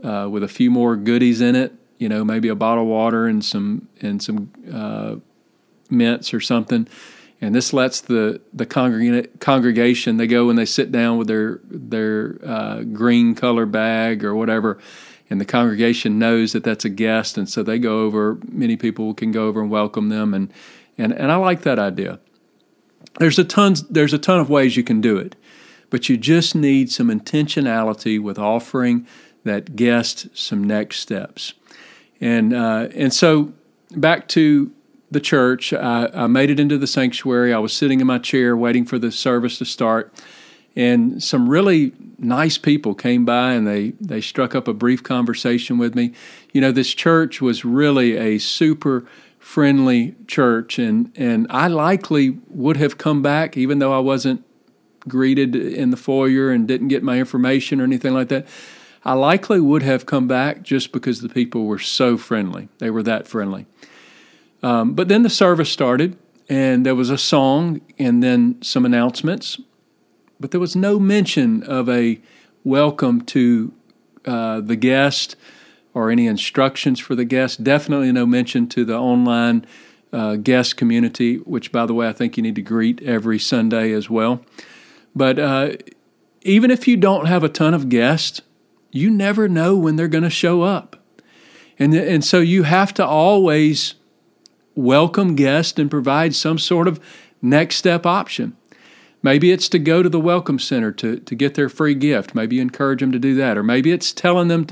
uh, 0.02 0.28
with 0.30 0.42
a 0.42 0.48
few 0.48 0.70
more 0.70 0.96
goodies 0.96 1.40
in 1.40 1.54
it. 1.54 1.72
You 1.98 2.08
know, 2.08 2.24
maybe 2.24 2.48
a 2.48 2.54
bottle 2.54 2.84
of 2.84 2.90
water 2.90 3.26
and 3.26 3.44
some 3.44 3.88
and 4.00 4.22
some 4.22 4.50
uh, 4.72 5.16
mints 5.90 6.32
or 6.32 6.40
something. 6.40 6.88
And 7.40 7.54
this 7.54 7.72
lets 7.72 8.00
the 8.00 8.40
the 8.52 8.66
congregation 8.66 10.16
they 10.16 10.26
go 10.26 10.50
and 10.50 10.58
they 10.58 10.64
sit 10.64 10.90
down 10.90 11.18
with 11.18 11.28
their 11.28 11.60
their 11.64 12.38
uh, 12.44 12.82
green 12.82 13.34
color 13.34 13.66
bag 13.66 14.24
or 14.24 14.34
whatever 14.34 14.78
and 15.30 15.40
the 15.40 15.44
congregation 15.44 16.18
knows 16.18 16.52
that 16.52 16.64
that's 16.64 16.84
a 16.84 16.88
guest, 16.88 17.36
and 17.36 17.48
so 17.48 17.62
they 17.62 17.78
go 17.78 18.00
over. 18.00 18.38
Many 18.50 18.76
people 18.76 19.12
can 19.14 19.30
go 19.30 19.46
over 19.46 19.60
and 19.60 19.70
welcome 19.70 20.08
them, 20.08 20.32
and 20.32 20.52
and 20.96 21.12
and 21.12 21.30
I 21.30 21.36
like 21.36 21.62
that 21.62 21.78
idea. 21.78 22.18
There's 23.18 23.38
a 23.38 23.44
ton 23.44 23.74
there's 23.90 24.14
a 24.14 24.18
ton 24.18 24.40
of 24.40 24.48
ways 24.48 24.76
you 24.76 24.84
can 24.84 25.00
do 25.00 25.16
it, 25.18 25.36
but 25.90 26.08
you 26.08 26.16
just 26.16 26.54
need 26.54 26.90
some 26.90 27.08
intentionality 27.08 28.20
with 28.20 28.38
offering 28.38 29.06
that 29.44 29.76
guest 29.76 30.28
some 30.34 30.64
next 30.64 31.00
steps, 31.00 31.54
and 32.20 32.54
uh, 32.54 32.88
and 32.94 33.12
so 33.12 33.52
back 33.92 34.28
to 34.28 34.72
the 35.10 35.20
church. 35.20 35.72
I, 35.72 36.10
I 36.12 36.26
made 36.26 36.50
it 36.50 36.60
into 36.60 36.76
the 36.76 36.86
sanctuary. 36.86 37.54
I 37.54 37.58
was 37.58 37.72
sitting 37.72 38.00
in 38.00 38.06
my 38.06 38.18
chair 38.18 38.56
waiting 38.56 38.84
for 38.84 38.98
the 38.98 39.10
service 39.10 39.58
to 39.58 39.64
start 39.64 40.12
and 40.78 41.20
some 41.20 41.48
really 41.48 41.92
nice 42.18 42.56
people 42.56 42.94
came 42.94 43.24
by 43.24 43.52
and 43.52 43.66
they 43.66 43.90
they 44.00 44.20
struck 44.20 44.54
up 44.54 44.68
a 44.68 44.72
brief 44.72 45.02
conversation 45.02 45.76
with 45.76 45.94
me. 45.94 46.12
You 46.52 46.60
know, 46.60 46.70
this 46.70 46.94
church 46.94 47.42
was 47.42 47.64
really 47.64 48.16
a 48.16 48.38
super 48.38 49.04
friendly 49.40 50.14
church 50.28 50.78
and 50.78 51.12
and 51.16 51.48
I 51.50 51.66
likely 51.66 52.38
would 52.48 52.76
have 52.76 52.96
come 52.96 53.22
back 53.22 53.56
even 53.56 53.80
though 53.80 53.92
I 53.92 53.98
wasn't 53.98 54.44
greeted 55.08 55.56
in 55.56 55.90
the 55.90 55.96
foyer 55.96 56.50
and 56.50 56.68
didn't 56.68 56.88
get 56.88 57.02
my 57.02 57.18
information 57.18 57.80
or 57.80 57.84
anything 57.84 58.14
like 58.14 58.28
that. 58.28 58.46
I 59.04 59.14
likely 59.14 59.60
would 59.60 59.82
have 59.82 60.06
come 60.06 60.28
back 60.28 60.62
just 60.62 60.92
because 60.92 61.20
the 61.20 61.28
people 61.28 61.66
were 61.66 61.78
so 61.78 62.16
friendly. 62.16 62.68
They 62.78 62.90
were 62.90 63.02
that 63.04 63.26
friendly. 63.26 63.66
Um, 64.62 64.94
but 64.94 65.08
then 65.08 65.22
the 65.22 65.30
service 65.30 65.70
started, 65.70 66.18
and 66.48 66.84
there 66.84 66.94
was 66.94 67.10
a 67.10 67.18
song 67.18 67.80
and 67.98 68.22
then 68.22 68.60
some 68.62 68.84
announcements 68.84 69.58
but 70.40 70.50
there 70.50 70.60
was 70.60 70.76
no 70.76 70.98
mention 70.98 71.62
of 71.64 71.88
a 71.88 72.20
welcome 72.64 73.20
to 73.22 73.72
uh, 74.24 74.60
the 74.60 74.76
guest 74.76 75.36
or 75.94 76.10
any 76.10 76.26
instructions 76.26 77.00
for 77.00 77.14
the 77.14 77.24
guest. 77.24 77.64
Definitely 77.64 78.12
no 78.12 78.26
mention 78.26 78.68
to 78.68 78.84
the 78.84 78.96
online 78.96 79.66
uh, 80.12 80.36
guest 80.36 80.76
community, 80.76 81.36
which, 81.36 81.72
by 81.72 81.86
the 81.86 81.94
way, 81.94 82.08
I 82.08 82.12
think 82.12 82.36
you 82.36 82.42
need 82.42 82.54
to 82.54 82.62
greet 82.62 83.02
every 83.02 83.38
Sunday 83.38 83.92
as 83.92 84.08
well. 84.08 84.42
But 85.14 85.38
uh, 85.38 85.72
even 86.42 86.70
if 86.70 86.86
you 86.86 86.96
don't 86.96 87.26
have 87.26 87.42
a 87.42 87.48
ton 87.48 87.74
of 87.74 87.88
guests, 87.88 88.40
you 88.90 89.10
never 89.10 89.48
know 89.48 89.76
when 89.76 89.96
they're 89.96 90.08
going 90.08 90.24
to 90.24 90.30
show 90.30 90.62
up. 90.62 90.96
And, 91.78 91.94
and 91.94 92.24
so 92.24 92.40
you 92.40 92.64
have 92.64 92.92
to 92.94 93.06
always 93.06 93.94
welcome 94.74 95.34
guests 95.34 95.78
and 95.78 95.90
provide 95.90 96.34
some 96.34 96.58
sort 96.58 96.88
of 96.88 97.00
next 97.42 97.76
step 97.76 98.06
option. 98.06 98.56
Maybe 99.22 99.50
it's 99.50 99.68
to 99.70 99.78
go 99.78 100.02
to 100.02 100.08
the 100.08 100.20
Welcome 100.20 100.58
Center 100.58 100.92
to, 100.92 101.18
to 101.18 101.34
get 101.34 101.54
their 101.54 101.68
free 101.68 101.94
gift. 101.94 102.34
Maybe 102.34 102.56
you 102.56 102.62
encourage 102.62 103.00
them 103.00 103.12
to 103.12 103.18
do 103.18 103.34
that. 103.34 103.58
Or 103.58 103.62
maybe 103.62 103.90
it's 103.90 104.12
telling 104.12 104.48
them 104.48 104.66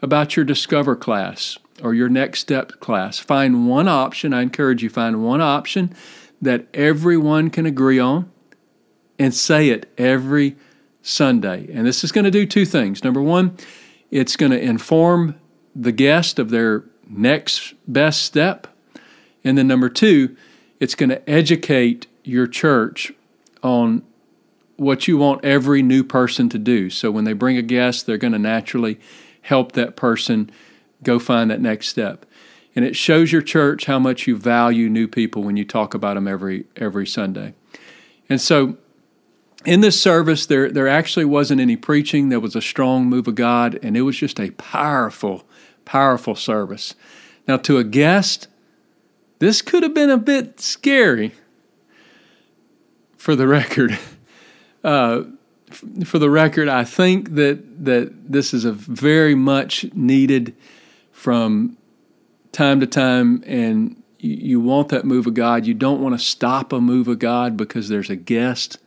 about 0.00 0.36
your 0.36 0.44
Discover 0.44 0.96
class 0.96 1.58
or 1.82 1.94
your 1.94 2.08
Next 2.08 2.40
Step 2.40 2.72
class. 2.80 3.18
Find 3.18 3.68
one 3.68 3.88
option. 3.88 4.32
I 4.32 4.42
encourage 4.42 4.82
you 4.82 4.90
find 4.90 5.24
one 5.24 5.40
option 5.40 5.94
that 6.40 6.66
everyone 6.72 7.50
can 7.50 7.66
agree 7.66 7.98
on 7.98 8.30
and 9.18 9.34
say 9.34 9.70
it 9.70 9.92
every 9.98 10.56
Sunday. 11.08 11.68
And 11.72 11.86
this 11.86 12.04
is 12.04 12.12
going 12.12 12.24
to 12.24 12.30
do 12.30 12.46
two 12.46 12.66
things. 12.66 13.02
Number 13.02 13.22
one, 13.22 13.56
it's 14.10 14.36
going 14.36 14.52
to 14.52 14.60
inform 14.60 15.34
the 15.74 15.92
guest 15.92 16.38
of 16.38 16.50
their 16.50 16.84
next 17.08 17.74
best 17.86 18.22
step. 18.22 18.66
And 19.44 19.56
then 19.56 19.66
number 19.66 19.88
two, 19.88 20.36
it's 20.80 20.94
going 20.94 21.10
to 21.10 21.28
educate 21.28 22.06
your 22.24 22.46
church 22.46 23.12
on 23.62 24.02
what 24.76 25.08
you 25.08 25.16
want 25.16 25.44
every 25.44 25.82
new 25.82 26.04
person 26.04 26.48
to 26.50 26.58
do. 26.58 26.90
So 26.90 27.10
when 27.10 27.24
they 27.24 27.32
bring 27.32 27.56
a 27.56 27.62
guest, 27.62 28.06
they're 28.06 28.18
going 28.18 28.32
to 28.32 28.38
naturally 28.38 29.00
help 29.42 29.72
that 29.72 29.96
person 29.96 30.50
go 31.02 31.18
find 31.18 31.50
that 31.50 31.60
next 31.60 31.88
step. 31.88 32.26
And 32.76 32.84
it 32.84 32.94
shows 32.94 33.32
your 33.32 33.42
church 33.42 33.86
how 33.86 33.98
much 33.98 34.26
you 34.26 34.36
value 34.36 34.88
new 34.88 35.08
people 35.08 35.42
when 35.42 35.56
you 35.56 35.64
talk 35.64 35.94
about 35.94 36.14
them 36.14 36.28
every 36.28 36.66
every 36.76 37.06
Sunday. 37.06 37.54
And 38.28 38.40
so 38.40 38.76
in 39.64 39.80
this 39.80 40.00
service 40.00 40.46
there 40.46 40.70
there 40.70 40.88
actually 40.88 41.24
wasn't 41.24 41.60
any 41.60 41.76
preaching, 41.76 42.28
there 42.28 42.40
was 42.40 42.56
a 42.56 42.62
strong 42.62 43.06
move 43.06 43.26
of 43.28 43.34
God 43.34 43.78
and 43.82 43.96
it 43.96 44.02
was 44.02 44.16
just 44.16 44.38
a 44.40 44.50
powerful 44.52 45.44
powerful 45.84 46.34
service. 46.34 46.94
Now 47.46 47.56
to 47.58 47.78
a 47.78 47.84
guest, 47.84 48.48
this 49.38 49.62
could 49.62 49.82
have 49.82 49.94
been 49.94 50.10
a 50.10 50.18
bit 50.18 50.60
scary 50.60 51.32
for 53.16 53.34
the 53.36 53.46
record, 53.46 53.98
uh, 54.84 55.24
for 56.04 56.18
the 56.18 56.30
record, 56.30 56.68
I 56.68 56.84
think 56.84 57.34
that 57.34 57.84
that 57.84 58.32
this 58.32 58.54
is 58.54 58.64
a 58.64 58.72
very 58.72 59.34
much 59.34 59.84
needed 59.92 60.54
from 61.12 61.76
time 62.52 62.80
to 62.80 62.86
time, 62.86 63.42
and 63.46 64.02
you, 64.18 64.34
you 64.34 64.60
want 64.60 64.88
that 64.90 65.04
move 65.04 65.26
of 65.26 65.34
God. 65.34 65.66
You 65.66 65.74
don't 65.74 66.00
want 66.00 66.18
to 66.18 66.24
stop 66.24 66.72
a 66.72 66.80
move 66.80 67.08
of 67.08 67.18
God 67.18 67.56
because 67.56 67.88
there's 67.88 68.10
a 68.10 68.16
guest. 68.16 68.78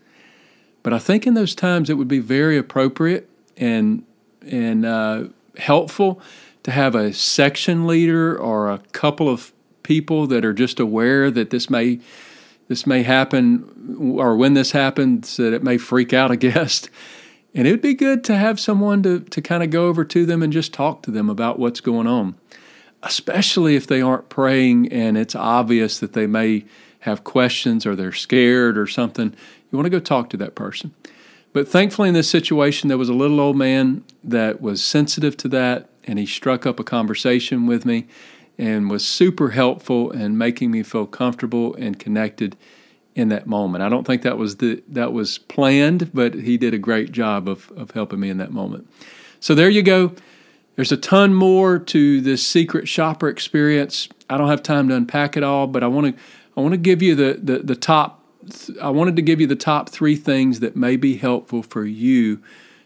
But 0.84 0.94
I 0.94 1.00
think 1.00 1.28
in 1.28 1.34
those 1.34 1.56
times 1.56 1.89
it 1.89 1.96
would 1.96 2.08
be 2.08 2.20
very 2.20 2.58
appropriate 2.58 3.30
and 3.58 4.04
and 4.50 4.86
uh, 4.86 5.26
helpful 5.58 6.22
to 6.63 6.72
have 6.72 6.96
a 6.96 7.13
section 7.13 7.86
leader 7.86 8.38
or 8.38 8.72
a 8.72 8.80
couple 8.91 9.30
of 9.30 9.52
people 9.84 10.28
that 10.28 10.44
are 10.46 10.54
just 10.54 10.80
aware 10.80 11.30
that 11.30 11.50
this 11.50 11.70
may 11.70 12.00
this 12.72 12.88
may 12.88 13.04
happen, 13.04 13.98
or 14.00 14.38
when 14.38 14.54
this 14.54 14.72
happens, 14.72 15.36
that 15.36 15.52
it 15.52 15.62
may 15.62 15.78
freak 15.78 16.13
out 16.13 16.32
a 16.32 16.38
guest. 16.38 16.89
And 17.54 17.67
it 17.67 17.72
would 17.72 17.82
be 17.82 17.94
good 17.94 18.24
to 18.24 18.38
have 18.38 18.62
someone 18.62 19.04
to, 19.04 19.20
to 19.20 19.41
kind 19.41 19.62
of 19.62 19.70
go 19.72 19.88
over 19.88 20.06
to 20.06 20.26
them 20.26 20.41
and 20.41 20.54
just 20.54 20.74
talk 20.74 21.04
to 21.04 21.12
them 21.12 21.30
about 21.30 21.60
what's 21.60 21.82
going 21.82 22.08
on, 22.08 22.36
especially 23.04 23.76
if 23.76 23.88
they 23.88 24.02
aren't 24.02 24.30
praying 24.30 24.89
and 24.94 25.17
it's 25.17 25.36
obvious 25.36 26.00
that 26.00 26.13
they 26.13 26.28
may 26.28 26.63
have 27.00 27.26
questions 27.26 27.86
or 27.86 27.94
they're 27.94 28.13
scared 28.13 28.78
or 28.78 28.88
something. 28.88 29.36
You 29.71 29.77
want 29.77 29.86
to 29.86 29.89
go 29.89 29.99
talk 29.99 30.29
to 30.31 30.38
that 30.38 30.55
person. 30.55 30.93
But 31.53 31.67
thankfully, 31.67 32.10
in 32.10 32.13
this 32.13 32.29
situation, 32.29 32.88
there 32.88 32.97
was 32.97 33.10
a 33.10 33.13
little 33.13 33.39
old 33.39 33.57
man 33.57 34.03
that 34.23 34.62
was 34.62 34.84
sensitive 34.84 35.36
to 35.38 35.47
that, 35.49 35.89
and 36.05 36.17
he 36.17 36.25
struck 36.25 36.65
up 36.65 36.79
a 36.79 36.84
conversation 36.84 37.67
with 37.67 37.86
me 37.86 38.07
and 38.57 38.89
was 38.89 39.05
super 39.05 39.49
helpful 39.49 40.12
in 40.12 40.38
making 40.38 40.71
me 40.71 40.84
feel 40.84 41.05
comfortable 41.05 41.75
and 41.75 41.99
connected 41.99 42.55
in 43.15 43.29
that 43.29 43.47
moment. 43.47 43.84
I 43.84 43.89
don't 43.89 44.05
think 44.05 44.21
that 44.21 44.38
was 44.38 44.57
the 44.57 44.81
that 44.88 45.12
was 45.12 45.38
planned, 45.38 46.13
but 46.13 46.34
he 46.34 46.57
did 46.57 46.73
a 46.73 46.77
great 46.77 47.12
job 47.12 47.49
of 47.49 47.71
of 47.75 47.91
helping 47.91 48.19
me 48.19 48.29
in 48.29 48.38
that 48.38 48.51
moment. 48.51 48.88
So 49.39 49.55
there 49.55 49.69
you 49.69 49.81
go. 49.81 50.13
There's 50.75 50.91
a 50.91 50.97
ton 50.97 51.34
more 51.34 51.77
to 51.77 52.21
this 52.21 52.45
secret 52.47 52.88
shopper 52.88 53.27
experience. 53.27 54.07
I 54.29 54.38
don't 54.38 54.47
have 54.47 54.63
time 54.63 54.88
to 54.88 54.95
unpack 54.95 55.36
it 55.36 55.43
all, 55.43 55.67
but 55.67 55.84
I 55.84 55.88
want 55.88 56.15
to 56.15 56.23
I 56.55 56.62
want 56.62 56.73
to 56.73 56.77
give 56.77 57.01
you 57.01 57.15
the 57.15 57.39
the, 57.41 57.60
the 57.60 57.75
top 57.75 58.20
I 58.82 58.89
wanted 58.89 59.15
to 59.15 59.21
give 59.21 59.39
you 59.39 59.47
the 59.47 59.56
top 59.56 59.89
3 59.89 60.15
things 60.15 60.60
that 60.60 60.75
may 60.75 60.95
be 60.95 61.17
helpful 61.17 61.63
for 61.63 61.86
you 61.86 62.41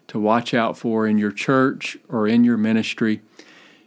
to 0.08 0.20
watch 0.20 0.54
out 0.54 0.78
for 0.78 1.08
in 1.08 1.18
your 1.18 1.32
church 1.32 1.98
or 2.10 2.28
in 2.28 2.44
your 2.44 2.58
ministry. 2.58 3.22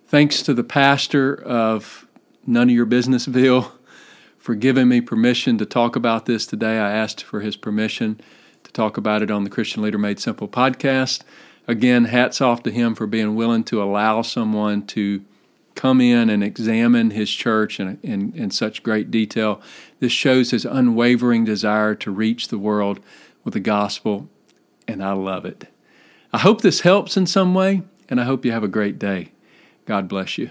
Thanks 0.07 0.43
to 0.43 0.55
the 0.55 0.65
pastor 0.65 1.35
of 1.35 2.07
None 2.47 2.71
of 2.71 2.75
Your 2.75 2.87
Businessville 2.87 3.71
for 4.39 4.55
giving 4.55 4.89
me 4.89 5.01
permission 5.01 5.59
to 5.59 5.67
talk 5.67 5.97
about 5.97 6.27
this 6.27 6.47
today. 6.47 6.79
I 6.79 6.91
asked 6.91 7.23
for 7.23 7.41
his 7.41 7.57
permission 7.57 8.21
to 8.65 8.73
talk 8.73 8.97
about 8.97 9.23
it 9.23 9.31
on 9.31 9.45
the 9.45 9.51
Christian 9.51 9.83
Leader 9.83 9.99
Made 9.99 10.19
Simple 10.19 10.49
podcast. 10.49 11.23
Again, 11.67 12.07
hats 12.07 12.41
off 12.41 12.63
to 12.63 12.71
him 12.71 12.95
for 12.95 13.07
being 13.07 13.37
willing 13.37 13.65
to 13.65 13.83
allow 13.83 14.23
someone 14.23 14.87
to 14.87 15.23
come 15.79 16.01
in 16.01 16.29
and 16.29 16.43
examine 16.43 17.13
his 17.13 17.31
church 17.31 17.79
in, 17.79 18.01
in, 18.03 18.33
in 18.35 18.51
such 18.51 18.83
great 18.83 19.13
detail. 19.13 19.63
This 20.01 20.11
shows 20.11 20.51
his 20.51 20.65
unwavering 20.65 21.45
desire 21.45 21.95
to 21.95 22.11
reach 22.11 22.49
the 22.49 22.59
world 22.59 22.99
with 23.45 23.55
the 23.55 23.61
gospel, 23.61 24.29
and 24.89 25.05
I 25.05 25.13
love 25.13 25.45
it. 25.45 25.69
I 26.33 26.39
hope 26.39 26.63
this 26.63 26.81
helps 26.81 27.17
in 27.17 27.27
some 27.27 27.55
way, 27.55 27.83
and 28.09 28.21
I 28.21 28.25
hope 28.25 28.45
you 28.45 28.51
have 28.51 28.65
a 28.65 28.69
great 28.69 28.99
day. 28.99 29.31
God 29.87 30.09
bless 30.09 30.37
you. 30.37 30.51